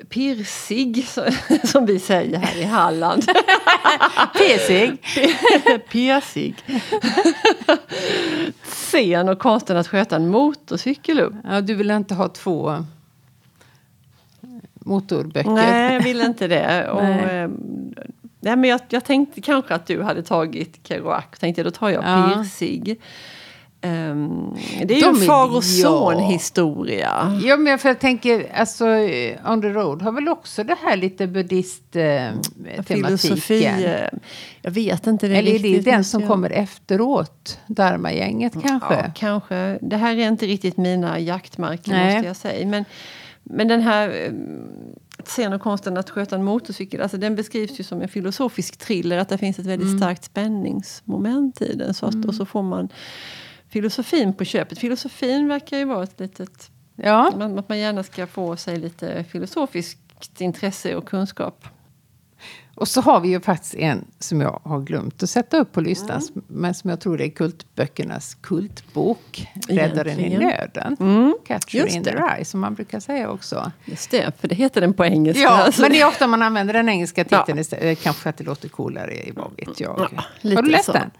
pirsig, 0.09 1.07
som 1.63 1.85
vi 1.85 1.99
säger 1.99 2.37
här 2.37 2.57
i 2.57 2.63
Halland. 2.63 3.23
Pirsig? 4.37 4.97
Pirsig. 5.89 6.55
Sen 8.63 9.29
och 9.29 9.39
konsten 9.39 9.77
att 9.77 9.87
sköta 9.87 10.15
en 10.15 10.27
motorcykel 10.27 11.19
upp. 11.19 11.33
Ja, 11.43 11.61
du 11.61 11.75
vill 11.75 11.91
inte 11.91 12.15
ha 12.15 12.27
två 12.27 12.85
motorböcker. 14.73 15.49
Nej, 15.49 15.93
jag 15.93 16.01
vill 16.01 16.21
inte 16.21 16.47
det. 16.47 16.89
Och, 16.89 17.01
nej. 18.41 18.55
men 18.55 18.69
jag, 18.69 18.81
jag, 18.89 19.05
tänkte 19.05 19.41
kanske 19.41 19.75
att 19.75 19.87
du 19.87 20.03
hade 20.03 20.23
tagit 20.23 20.87
Kerouac. 20.87 21.23
Tänkte 21.39 21.63
då 21.63 21.71
tar 21.71 21.89
jag 21.89 22.03
ja. 22.03 22.43
Pirsig. 22.43 22.99
Um, 23.83 24.57
det 24.85 24.93
är 24.93 24.99
ju 24.99 25.07
en 25.07 25.15
far 25.15 25.55
och 25.55 25.63
son 25.63 26.19
historia. 26.19 27.39
Ja, 27.43 27.57
men 27.57 27.79
för 27.79 27.89
jag 27.89 27.99
tänker, 27.99 28.51
alltså 28.55 28.85
On 29.45 29.61
the 29.61 29.69
Road 29.69 30.01
har 30.01 30.11
väl 30.11 30.27
också 30.27 30.63
det 30.63 30.75
här 30.83 30.97
lite 30.97 31.27
buddhist-tematiken? 31.27 32.75
Eh, 32.77 32.83
Filosofi, 32.83 33.65
eh, 33.65 34.19
jag 34.61 34.71
vet 34.71 35.07
inte. 35.07 35.27
Det 35.27 35.35
Eller 35.35 35.55
är 35.55 35.59
det 35.59 35.79
den 35.79 36.03
som 36.03 36.21
jag... 36.21 36.29
kommer 36.29 36.49
efteråt? 36.49 37.59
Dharma-gänget 37.67 38.53
kanske? 38.53 38.93
Ja, 38.93 39.11
kanske. 39.15 39.79
Det 39.81 39.97
här 39.97 40.17
är 40.17 40.27
inte 40.27 40.45
riktigt 40.45 40.77
mina 40.77 41.19
jaktmarker 41.19 41.91
Nej. 41.91 42.13
måste 42.13 42.27
jag 42.27 42.35
säga. 42.35 42.67
Men, 42.67 42.85
men 43.43 43.67
den 43.67 43.81
här 43.81 44.31
scen 45.27 45.53
och 45.53 45.61
konsten 45.61 45.97
att 45.97 46.09
sköta 46.09 46.35
en 46.35 46.43
motorcykel, 46.43 47.01
alltså 47.01 47.17
den 47.17 47.35
beskrivs 47.35 47.79
ju 47.79 47.83
som 47.83 48.01
en 48.01 48.07
filosofisk 48.07 48.77
thriller. 48.77 49.17
Att 49.17 49.29
det 49.29 49.37
finns 49.37 49.59
ett 49.59 49.65
väldigt 49.65 49.87
mm. 49.87 49.99
starkt 49.99 50.23
spänningsmoment 50.23 51.61
i 51.61 51.75
den. 51.75 51.93
Så 51.93 52.05
att, 52.05 52.13
mm. 52.13 52.29
Och 52.29 52.35
så 52.35 52.45
får 52.45 52.63
man 52.63 52.89
filosofin 53.69 54.33
på 54.33 54.45
köpet. 54.45 54.79
Filosofin 54.79 55.47
verkar 55.47 55.77
ju 55.77 55.85
vara 55.85 56.03
ett 56.03 56.19
litet... 56.19 56.71
Ja. 56.95 57.27
Att 57.27 57.69
man 57.69 57.79
gärna 57.79 58.03
ska 58.03 58.27
få 58.27 58.55
sig 58.55 58.79
lite 58.79 59.23
filosofiskt 59.23 60.41
intresse 60.41 60.95
och 60.95 61.07
kunskap. 61.07 61.65
Och 62.75 62.87
så 62.87 63.01
har 63.01 63.19
vi 63.19 63.29
ju 63.29 63.41
faktiskt 63.41 63.75
en 63.75 64.05
som 64.19 64.41
jag 64.41 64.61
har 64.63 64.81
glömt 64.81 65.23
att 65.23 65.29
sätta 65.29 65.57
upp 65.57 65.71
på 65.71 65.81
listan. 65.81 66.21
Mm. 66.21 66.43
Men 66.47 66.73
som 66.73 66.89
jag 66.89 66.99
tror 66.99 67.21
är 67.21 67.29
kultböckernas 67.29 68.37
kultbok. 68.41 69.47
Räddaren 69.67 70.19
i 70.19 70.37
nöden. 70.37 70.97
Mm. 70.99 71.35
Catcher 71.47 71.95
in 71.95 72.03
the 72.03 72.11
Rye 72.11 72.45
som 72.45 72.59
man 72.59 72.75
brukar 72.75 72.99
säga 72.99 73.29
också. 73.29 73.71
Just 73.85 74.11
det, 74.11 74.31
för 74.39 74.47
det 74.47 74.55
heter 74.55 74.81
den 74.81 74.93
på 74.93 75.05
engelska. 75.05 75.43
Ja, 75.43 75.49
alltså. 75.49 75.81
men 75.81 75.91
det 75.91 76.01
är 76.01 76.07
ofta 76.07 76.27
man 76.27 76.41
använder 76.41 76.73
den 76.73 76.89
engelska 76.89 77.23
titeln 77.23 77.43
ja. 77.47 77.61
istället. 77.61 78.01
Kanske 78.01 78.29
att 78.29 78.37
det 78.37 78.43
låter 78.43 78.69
coolare, 78.69 79.13
vad 79.35 79.51
vet 79.57 79.79
jag. 79.79 80.07
Ja, 80.11 80.23
har 80.55 80.61
du 80.61 80.71
läst 80.71 80.85
så. 80.85 80.91
den? 80.91 81.11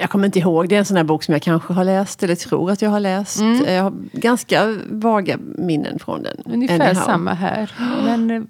Jag 0.00 0.10
kommer 0.10 0.26
inte 0.26 0.38
ihåg, 0.38 0.68
det 0.68 0.74
är 0.74 0.78
en 0.78 0.84
sån 0.84 0.96
här 0.96 1.04
bok 1.04 1.22
som 1.22 1.32
jag 1.32 1.42
kanske 1.42 1.72
har 1.72 1.84
läst 1.84 2.22
eller 2.22 2.34
tror 2.34 2.70
att 2.70 2.82
jag 2.82 2.90
har 2.90 3.00
läst. 3.00 3.40
Mm. 3.40 3.74
Jag 3.74 3.82
har 3.82 3.92
ganska 4.12 4.78
vaga 4.90 5.38
minnen 5.58 5.98
från 5.98 6.22
den. 6.22 6.42
Ungefär 6.44 6.94
samma 6.94 7.34
här. 7.34 7.72
Men 8.04 8.30
eh, 8.30 8.42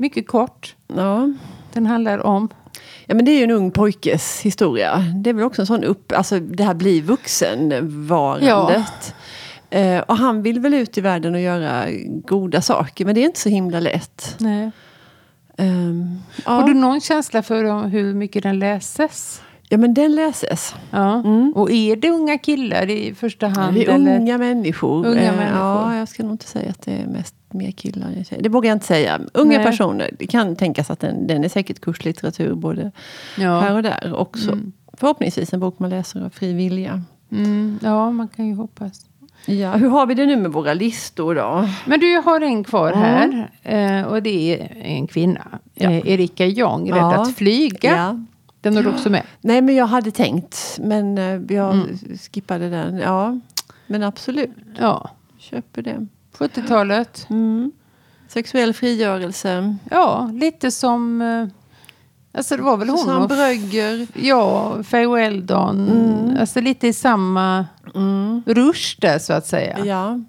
mycket 0.00 0.28
kort. 0.28 0.76
Ja. 0.96 1.32
Den 1.72 1.86
handlar 1.86 2.26
om? 2.26 2.48
Ja, 3.06 3.14
men 3.14 3.24
det 3.24 3.30
är 3.30 3.38
ju 3.38 3.44
en 3.44 3.50
ung 3.50 3.70
pojkes 3.70 4.40
historia. 4.40 5.04
Det 5.14 5.30
är 5.30 5.34
väl 5.34 5.44
också 5.44 5.62
en 5.62 5.66
sån 5.66 5.84
upp... 5.84 6.12
Alltså 6.12 6.40
det 6.40 6.64
här 6.64 6.74
blir 6.74 7.02
vuxenvarandet. 7.02 9.14
Ja. 9.70 9.78
Eh, 9.78 10.00
och 10.00 10.16
han 10.16 10.42
vill 10.42 10.60
väl 10.60 10.74
ut 10.74 10.98
i 10.98 11.00
världen 11.00 11.34
och 11.34 11.40
göra 11.40 11.84
goda 12.24 12.60
saker. 12.60 13.04
Men 13.04 13.14
det 13.14 13.20
är 13.20 13.24
inte 13.24 13.40
så 13.40 13.48
himla 13.48 13.80
lätt. 13.80 14.36
Nej. 14.38 14.70
Um, 15.58 16.18
ja. 16.44 16.50
Har 16.50 16.66
du 16.66 16.74
någon 16.74 17.00
känsla 17.00 17.42
för 17.42 17.88
hur 17.88 18.14
mycket 18.14 18.42
den 18.42 18.58
läses? 18.58 19.42
Ja, 19.68 19.78
men 19.78 19.94
den 19.94 20.14
läses. 20.14 20.74
Ja. 20.90 21.14
Mm. 21.14 21.52
Och 21.56 21.70
är 21.70 21.96
det 21.96 22.10
unga 22.10 22.38
killar 22.38 22.90
i 22.90 23.14
första 23.14 23.46
hand? 23.46 23.74
Det 23.74 23.86
är 23.86 23.94
eller? 23.94 24.16
unga 24.16 24.38
människor. 24.38 25.06
Unga 25.06 25.22
eh, 25.22 25.36
människor. 25.36 25.60
Ja, 25.60 25.96
jag 25.96 26.08
ska 26.08 26.22
nog 26.22 26.32
inte 26.32 26.46
säga 26.46 26.70
att 26.70 26.82
det 26.82 26.92
är 26.92 27.06
mest 27.06 27.34
mer 27.52 27.70
killar 27.70 28.06
än 28.06 28.24
tjejer. 28.24 28.42
Det 28.42 28.48
vågar 28.48 28.70
jag 28.70 28.76
inte 28.76 28.86
säga. 28.86 29.20
Unga 29.34 29.58
Nej. 29.58 29.66
personer. 29.66 30.10
Det 30.18 30.26
kan 30.26 30.56
tänkas 30.56 30.90
att 30.90 31.00
den, 31.00 31.26
den 31.26 31.44
är 31.44 31.48
säkert 31.48 31.80
kurslitteratur 31.80 32.54
både 32.54 32.92
ja. 33.38 33.60
här 33.60 33.74
och 33.74 33.82
där 33.82 34.14
också. 34.14 34.52
Mm. 34.52 34.72
Förhoppningsvis 34.92 35.52
en 35.52 35.60
bok 35.60 35.78
man 35.78 35.90
läser 35.90 36.24
av 36.24 36.30
fri 36.30 36.52
vilja. 36.52 37.02
Mm. 37.32 37.78
Ja, 37.82 38.10
man 38.10 38.28
kan 38.28 38.46
ju 38.46 38.54
hoppas. 38.54 39.06
Ja, 39.46 39.72
hur 39.72 39.88
har 39.88 40.06
vi 40.06 40.14
det 40.14 40.26
nu 40.26 40.36
med 40.36 40.52
våra 40.52 40.74
listor 40.74 41.34
då? 41.34 41.68
Men 41.86 42.00
du 42.00 42.16
har 42.24 42.40
en 42.40 42.64
kvar 42.64 42.92
här. 42.92 43.50
Eh, 43.62 44.06
och 44.06 44.22
det 44.22 44.54
är 44.54 44.76
en 44.82 45.06
kvinna. 45.06 45.58
Ja. 45.74 45.90
Eh, 45.90 46.08
Erika 46.08 46.46
Jong, 46.46 46.92
Rädd 46.92 46.98
ja. 46.98 47.22
att 47.22 47.34
flyga. 47.36 47.96
Ja. 47.96 48.24
Den 48.60 48.76
har 48.76 48.82
du 48.82 48.88
också 48.88 49.10
med? 49.10 49.22
Nej, 49.40 49.60
men 49.60 49.74
jag 49.74 49.86
hade 49.86 50.10
tänkt. 50.10 50.78
Men 50.80 51.18
eh, 51.18 51.54
jag 51.56 51.74
mm. 51.74 51.98
skippade 52.32 52.70
den. 52.70 52.98
Ja, 52.98 53.38
men 53.86 54.02
absolut. 54.02 54.50
Ja. 54.78 55.10
Köper 55.38 55.82
det. 55.82 56.06
70-talet. 56.38 57.26
Mm. 57.30 57.72
Sexuell 58.28 58.74
frigörelse. 58.74 59.76
Ja, 59.90 60.30
lite 60.34 60.70
som... 60.70 61.22
Eh, 61.22 61.46
alltså 62.38 62.56
det 62.56 62.62
var 62.62 62.76
väl 62.76 62.88
hon 62.88 62.98
Susanne 62.98 63.26
Brögger. 63.26 64.06
Ja, 64.14 64.82
Faye 64.82 65.08
Weldon. 65.08 65.88
Mm. 65.88 66.36
Alltså 66.40 66.60
lite 66.60 66.88
i 66.88 66.92
samma 66.92 67.66
mm. 67.94 68.42
rush 68.46 68.96
där 69.00 69.18
så 69.18 69.32
att 69.32 69.46
säga. 69.46 69.84
Ja. 69.84 70.20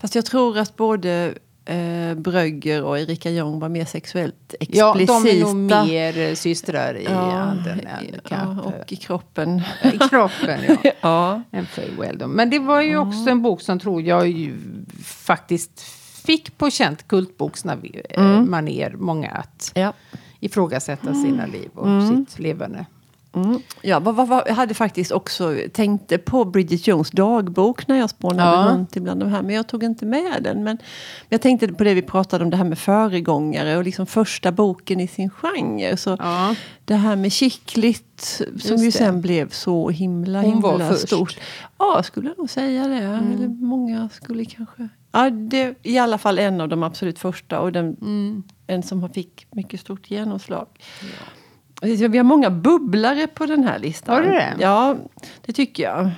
Fast 0.00 0.14
jag 0.14 0.24
tror 0.24 0.58
att 0.58 0.76
både 0.76 1.34
eh, 1.64 2.14
Brögger 2.14 2.82
och 2.82 2.98
Erika 2.98 3.30
Jong 3.30 3.58
var 3.60 3.68
mer 3.68 3.84
sexuellt 3.84 4.54
explicita. 4.60 4.78
Ja, 4.78 4.94
de 4.94 5.26
är 5.26 5.40
nog 5.40 5.56
mer 5.56 6.34
systrar 6.34 6.94
i 6.94 7.04
ja, 7.04 7.32
anden 7.32 7.80
än 7.80 8.20
ja, 8.30 8.62
Och 8.62 8.92
i 8.92 8.96
kroppen. 8.96 9.62
I 9.94 9.98
kroppen, 9.98 10.60
ja. 10.68 10.92
ja. 11.00 11.42
En 11.50 11.66
Weldon. 11.98 12.30
Men 12.30 12.50
det 12.50 12.58
var 12.58 12.80
ju 12.80 12.96
också 12.96 13.30
en 13.30 13.42
bok 13.42 13.60
som 13.60 13.78
tror 13.78 14.02
jag 14.02 14.28
ju 14.28 14.56
faktiskt 15.04 15.80
fick 16.24 16.58
på 16.58 16.70
känt 16.70 17.08
kultboksmanér 17.08 18.88
mm. 18.88 19.04
många 19.04 19.30
att 19.30 19.72
ja. 19.74 19.92
ifrågasätta 20.40 21.14
sina 21.14 21.46
liv 21.46 21.70
och 21.74 21.86
mm. 21.86 22.26
sitt 22.26 22.38
levande. 22.38 22.86
Mm. 23.34 23.60
Ja, 23.82 24.00
vad, 24.00 24.14
vad, 24.14 24.28
vad, 24.28 24.42
jag 24.46 24.54
hade 24.54 24.74
faktiskt 24.74 25.12
också 25.12 25.56
tänkte 25.72 26.18
på 26.18 26.44
Bridget 26.44 26.86
Jones 26.86 27.10
dagbok 27.10 27.88
när 27.88 27.98
jag 27.98 28.10
spånade 28.10 28.56
ja. 28.56 28.72
runt 28.72 28.96
ibland 28.96 29.20
de 29.20 29.28
här. 29.28 29.42
Men 29.42 29.54
jag 29.54 29.66
tog 29.66 29.84
inte 29.84 30.06
med 30.06 30.42
den. 30.42 30.64
Men 30.64 30.78
jag 31.28 31.40
tänkte 31.40 31.68
på 31.68 31.84
det 31.84 31.94
vi 31.94 32.02
pratade 32.02 32.44
om, 32.44 32.50
det 32.50 32.56
här 32.56 32.64
med 32.64 32.78
föregångare 32.78 33.76
och 33.76 33.84
liksom 33.84 34.06
första 34.06 34.52
boken 34.52 35.00
i 35.00 35.08
sin 35.08 35.30
genre. 35.30 35.96
Så 35.96 36.16
ja. 36.18 36.54
Det 36.84 36.94
här 36.94 37.16
med 37.16 37.32
Chicklit 37.32 38.42
som 38.60 38.76
ju 38.76 38.90
sen 38.90 39.20
blev 39.20 39.50
så 39.50 39.90
himla, 39.90 40.40
Hon 40.40 40.52
himla 40.52 40.88
var 40.88 40.94
stort. 40.94 41.38
Ja, 41.78 42.02
skulle 42.02 42.28
jag 42.28 42.38
nog 42.38 42.50
säga 42.50 42.88
det. 42.88 42.96
Mm. 42.96 43.32
Eller 43.32 43.48
många 43.48 44.08
skulle 44.08 44.44
kanske... 44.44 44.88
Ja, 45.12 45.30
det 45.30 45.74
i 45.82 45.98
alla 45.98 46.18
fall 46.18 46.38
en 46.38 46.60
av 46.60 46.68
de 46.68 46.82
absolut 46.82 47.18
första 47.18 47.60
och 47.60 47.72
den, 47.72 47.96
mm. 48.00 48.42
en 48.66 48.82
som 48.82 49.10
fick 49.10 49.46
mycket 49.50 49.80
stort 49.80 50.10
genomslag. 50.10 50.66
Ja. 51.00 51.06
Vi 51.82 52.16
har 52.16 52.22
många 52.22 52.50
bubblare 52.50 53.26
på 53.26 53.46
den 53.46 53.64
här 53.64 53.78
listan. 53.78 54.14
Har 54.14 54.22
du 54.22 54.28
det? 54.28 54.54
Ja, 54.58 54.96
det 55.46 55.52
tycker 55.52 55.82
jag. 55.82 56.10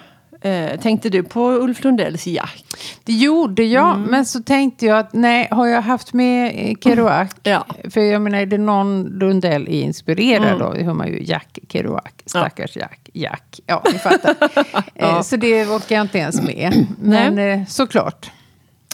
Eh, 0.45 0.81
tänkte 0.81 1.09
du 1.09 1.23
på 1.23 1.53
Ulf 1.53 1.85
Lundells 1.85 2.27
Jack? 2.27 2.65
Det 3.05 3.13
gjorde 3.13 3.65
jag, 3.65 3.95
mm. 3.95 4.11
men 4.11 4.25
så 4.25 4.43
tänkte 4.43 4.87
jag 4.87 4.99
att 4.99 5.13
nej, 5.13 5.49
har 5.51 5.67
jag 5.67 5.83
haft 5.83 6.13
med 6.13 6.77
Kerouac? 6.81 7.31
Ja. 7.43 7.67
För 7.91 8.01
jag 8.01 8.23
menar, 8.23 8.39
är 8.39 8.47
det 8.47 8.59
någon 8.59 9.05
Lundell 9.05 9.63
är 9.63 9.83
inspirerad 9.83 10.49
mm. 10.49 10.63
av, 10.63 10.83
har 10.83 10.95
man 10.95 11.09
ju 11.09 11.25
Jack 11.25 11.59
Kerouac, 11.69 12.05
stackars 12.27 12.77
ja. 12.77 12.81
Jack, 12.81 13.11
Jack. 13.13 13.61
Ja, 13.67 13.83
ni 13.93 13.99
fattar. 13.99 14.35
ja. 14.95 15.09
Eh, 15.09 15.21
så 15.21 15.37
det 15.37 15.67
orkar 15.67 15.97
jag 15.97 16.05
inte 16.05 16.19
ens 16.19 16.43
med. 16.43 16.87
Men 16.99 17.39
eh, 17.39 17.67
såklart. 17.67 18.31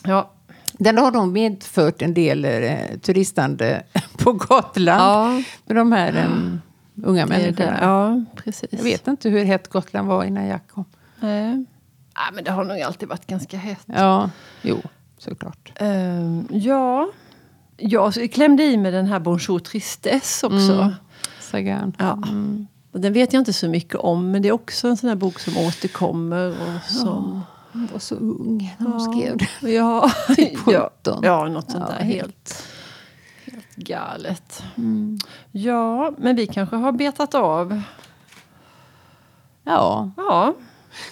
Ja. 0.04 0.30
Den 0.80 0.98
har 0.98 1.10
nog 1.10 1.32
medfört 1.32 2.02
en 2.02 2.14
del 2.14 2.44
eh, 2.44 2.98
turistande 3.02 3.82
på 4.18 4.32
Gotland. 4.32 5.00
Ja. 5.00 5.42
Med 5.66 5.76
de 5.76 5.92
här 5.92 6.16
eh, 6.16 7.06
unga 7.06 7.26
människorna. 7.26 7.78
Ja, 7.80 8.24
precis. 8.36 8.68
Jag 8.70 8.82
vet 8.82 9.08
inte 9.08 9.28
hur 9.28 9.44
hett 9.44 9.68
Gotland 9.68 10.08
var 10.08 10.24
innan 10.24 10.46
Jack 10.46 10.68
kom. 10.68 10.84
Nej. 11.20 11.64
Ja, 12.14 12.20
men 12.34 12.44
det 12.44 12.50
har 12.50 12.64
nog 12.64 12.80
alltid 12.80 13.08
varit 13.08 13.26
ganska 13.26 13.56
hett. 13.56 13.84
Ja, 13.86 14.30
jo, 14.62 14.82
såklart. 15.18 15.72
Um, 15.80 16.48
ja, 16.50 17.08
jag 17.76 18.32
klämde 18.32 18.62
i 18.62 18.76
med 18.76 18.92
den 18.92 19.06
här 19.06 19.18
Bonjour 19.18 19.58
Tristesse 19.58 20.46
också. 20.46 20.72
Mm. 20.72 20.92
Sagan. 21.40 21.92
Ja. 21.98 22.12
Mm. 22.12 22.66
Den 22.92 23.12
vet 23.12 23.32
jag 23.32 23.40
inte 23.40 23.52
så 23.52 23.68
mycket 23.68 23.94
om, 23.94 24.30
men 24.30 24.42
det 24.42 24.48
är 24.48 24.52
också 24.52 24.88
en 24.88 24.96
sån 24.96 25.08
här 25.08 25.16
bok 25.16 25.38
som 25.38 25.56
återkommer. 25.56 26.48
Och 26.50 26.90
som... 26.90 27.42
Hon 27.72 27.88
var 27.92 27.98
så 27.98 28.14
ung 28.14 28.76
när 28.78 28.86
hon 28.86 29.00
skrev 29.00 29.36
det. 29.36 29.70
Ja, 29.70 30.10
typ 30.36 30.58
ja, 30.66 30.90
ja, 31.22 31.48
något 31.48 31.70
sånt 31.70 31.84
ja, 31.88 31.94
där. 31.94 32.04
Helt, 32.04 32.64
helt 33.44 33.76
galet. 33.76 34.62
Mm. 34.76 35.18
Ja, 35.52 36.12
men 36.18 36.36
vi 36.36 36.46
kanske 36.46 36.76
har 36.76 36.92
betat 36.92 37.34
av. 37.34 37.82
Ja. 39.64 40.10
ja. 40.16 40.54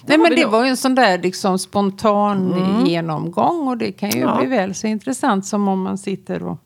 Nej, 0.07 0.18
men 0.18 0.31
det 0.31 0.42
då. 0.42 0.49
var 0.49 0.64
ju 0.64 0.71
en 0.71 0.77
sån 0.77 0.94
där 0.94 1.18
liksom 1.18 1.59
spontan 1.59 2.53
mm. 2.53 2.87
genomgång. 2.87 3.68
Och 3.68 3.77
det 3.77 3.92
kan 3.92 4.11
ju 4.11 4.21
ja. 4.21 4.37
bli 4.38 4.47
väl 4.47 4.75
så 4.75 4.87
intressant 4.87 5.47
som 5.47 5.68
om 5.68 5.83
man 5.83 5.99
sitter 5.99 6.42
och 6.42 6.59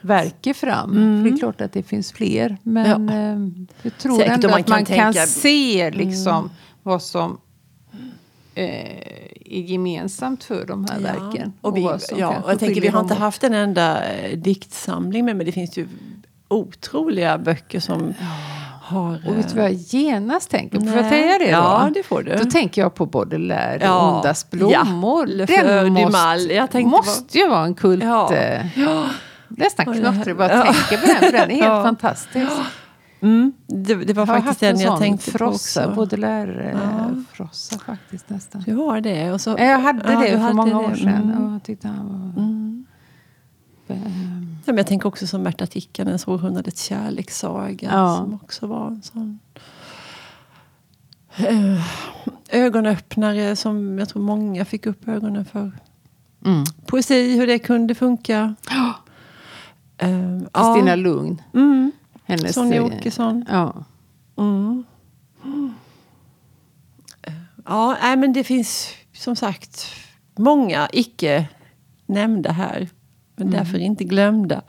verkar 0.00 0.52
fram. 0.52 0.90
Mm. 0.90 1.22
För 1.22 1.30
det 1.30 1.36
är 1.36 1.38
klart 1.38 1.60
att 1.60 1.72
det 1.72 1.82
finns 1.82 2.12
fler. 2.12 2.56
Men 2.62 3.08
ja. 3.08 3.14
eh, 3.14 3.68
jag 3.82 3.98
tror 3.98 4.18
Säkert 4.18 4.34
ändå 4.34 4.48
man 4.48 4.60
att 4.60 4.68
man 4.68 4.84
kan, 4.84 5.12
tänka... 5.12 5.26
se 5.26 5.90
liksom 5.90 6.36
mm. 6.36 6.50
vad 6.82 7.02
som 7.02 7.38
är 8.58 9.60
gemensamt 9.62 10.44
för 10.44 10.66
de 10.66 10.86
här 10.90 11.00
ja. 11.00 11.12
verken. 11.12 11.52
Och, 11.60 11.76
vi, 11.76 11.84
och 11.84 12.00
ja, 12.16 12.42
och 12.44 12.50
jag 12.50 12.58
tänker, 12.58 12.80
vi 12.80 12.88
har 12.88 13.00
inte 13.00 13.14
haft 13.14 13.44
en 13.44 13.54
enda 13.54 14.04
eh, 14.04 14.38
diktsamling 14.38 15.24
med, 15.24 15.36
men 15.36 15.46
det 15.46 15.52
finns 15.52 15.76
ju 15.76 15.88
otroliga 16.48 17.38
böcker 17.38 17.80
som 17.80 18.14
ja. 18.20 18.26
har... 18.82 19.22
Och 19.28 19.38
vet 19.38 19.48
du 19.48 19.54
vad 19.54 19.64
jag 19.64 19.72
genast 19.72 20.50
tänker 20.50 20.78
på? 20.78 20.86
Får 20.86 20.96
jag 20.96 21.08
säga 21.08 21.38
det 21.38 21.44
då? 21.44 21.50
Ja, 21.50 21.90
det 21.94 22.02
får 22.02 22.22
du. 22.22 22.36
Då 22.36 22.44
tänker 22.44 22.82
jag 22.82 22.94
på 22.94 23.06
Baudelaire, 23.06 23.78
ja. 23.82 24.16
Ondas 24.16 24.50
blommor. 24.50 25.28
Ja, 25.38 25.46
Den 25.46 25.92
måste, 25.92 27.10
måste 27.10 27.38
ju 27.38 27.48
vara 27.48 27.64
en 27.64 27.74
kult. 27.74 28.04
Ja. 28.04 28.34
Eh, 28.34 28.80
ja. 28.80 29.04
Nästan 29.48 29.94
knattrig 29.94 30.36
bara 30.36 30.54
ja. 30.54 30.62
tänka 30.62 31.06
på 31.06 31.06
den, 31.06 31.16
för 31.16 31.32
den 31.32 31.50
är 31.50 31.54
helt 31.54 31.84
fantastisk. 31.84 32.52
Mm, 33.20 33.52
det, 33.66 33.94
det, 33.94 34.12
var 34.12 34.26
jag 34.26 34.28
faktiskt 34.28 34.60
den 34.60 34.80
jag 34.80 34.98
tänkte 34.98 35.30
frossa, 35.30 35.82
på 35.82 35.90
också. 35.90 35.94
Baudelaire-frossa 35.96 37.74
ja. 37.74 37.78
faktiskt 37.86 38.30
nästan. 38.30 38.62
Du 38.66 38.74
har 38.74 39.00
det? 39.00 39.32
Och 39.32 39.40
så, 39.40 39.56
jag 39.58 39.78
hade 39.78 40.20
det 40.20 40.38
för 40.38 40.52
många 40.52 40.78
år 40.78 40.94
sedan. 40.94 41.30
Mm. 41.32 41.52
jag 41.52 41.62
tyckte 41.62 41.88
han 41.88 42.06
var... 42.08 42.42
Mm. 42.42 42.86
Ja, 43.88 44.72
men 44.72 44.76
jag 44.76 44.86
tänker 44.86 45.08
också 45.08 45.26
som 45.26 45.42
Märta 45.42 45.66
Tikkanens 45.66 46.28
Århundradets 46.28 46.84
kärlekssaga. 46.84 47.90
Ja. 47.92 48.16
Som 48.16 48.34
också 48.34 48.66
var 48.66 48.86
en 48.86 49.02
sån 49.02 49.38
eh, 51.36 51.80
ögonöppnare 52.48 53.56
som 53.56 53.98
jag 53.98 54.08
tror 54.08 54.22
många 54.22 54.64
fick 54.64 54.86
upp 54.86 55.08
ögonen 55.08 55.44
för. 55.44 55.72
Mm. 56.44 56.64
Poesi, 56.86 57.36
hur 57.36 57.46
det 57.46 57.58
kunde 57.58 57.94
funka. 57.94 58.54
Kristina 60.52 60.82
uh, 60.82 60.88
ja. 60.88 60.96
Lugn. 60.96 61.42
Mm. 61.54 61.92
Hennes, 62.28 62.54
Sonja 62.54 62.84
Åkesson. 62.84 63.44
Ja. 63.48 63.84
Mm. 64.38 64.84
Ja, 67.66 67.96
nej, 68.02 68.16
men 68.16 68.32
det 68.32 68.44
finns 68.44 68.94
som 69.12 69.36
sagt 69.36 69.86
många 70.38 70.88
icke 70.92 71.48
nämnda 72.06 72.52
här. 72.52 72.88
Men 73.36 73.48
mm. 73.48 73.58
därför 73.58 73.78
inte 73.78 74.04
glömda. 74.04 74.62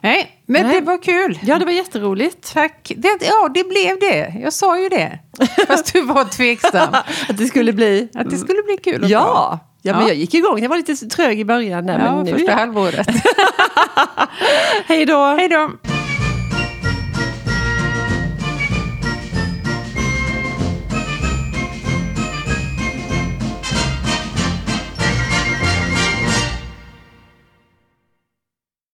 Nej, 0.00 0.42
men 0.46 0.66
Nej. 0.66 0.80
det 0.80 0.86
var 0.86 1.02
kul. 1.02 1.38
Ja, 1.42 1.58
det 1.58 1.64
var 1.64 1.72
jätteroligt. 1.72 2.52
Tack. 2.54 2.92
Det, 2.96 3.18
ja, 3.20 3.48
det 3.54 3.68
blev 3.68 3.98
det. 4.00 4.34
Jag 4.42 4.52
sa 4.52 4.80
ju 4.80 4.88
det. 4.88 5.18
Fast 5.66 5.92
du 5.92 6.02
var 6.02 6.24
tveksam. 6.24 6.94
att 7.28 7.38
det 7.38 7.46
skulle 7.46 7.72
bli... 7.72 8.08
Att 8.14 8.30
det 8.30 8.36
skulle 8.36 8.62
bli 8.62 8.76
kul 8.92 9.04
och 9.04 9.10
ja. 9.10 9.20
bra. 9.20 9.58
Ja, 9.82 9.90
ja, 9.90 9.98
men 9.98 10.06
jag 10.06 10.16
gick 10.16 10.34
igång. 10.34 10.58
Jag 10.62 10.68
var 10.68 10.76
lite 10.76 10.94
trög 10.94 11.40
i 11.40 11.44
början. 11.44 11.86
Där, 11.86 11.98
ja, 11.98 12.16
men 12.16 12.26
första 12.26 12.52
halvåret. 12.52 13.08
Hej 14.86 15.06
då. 15.06 15.24
Hej 15.24 15.48
då. 15.48 15.70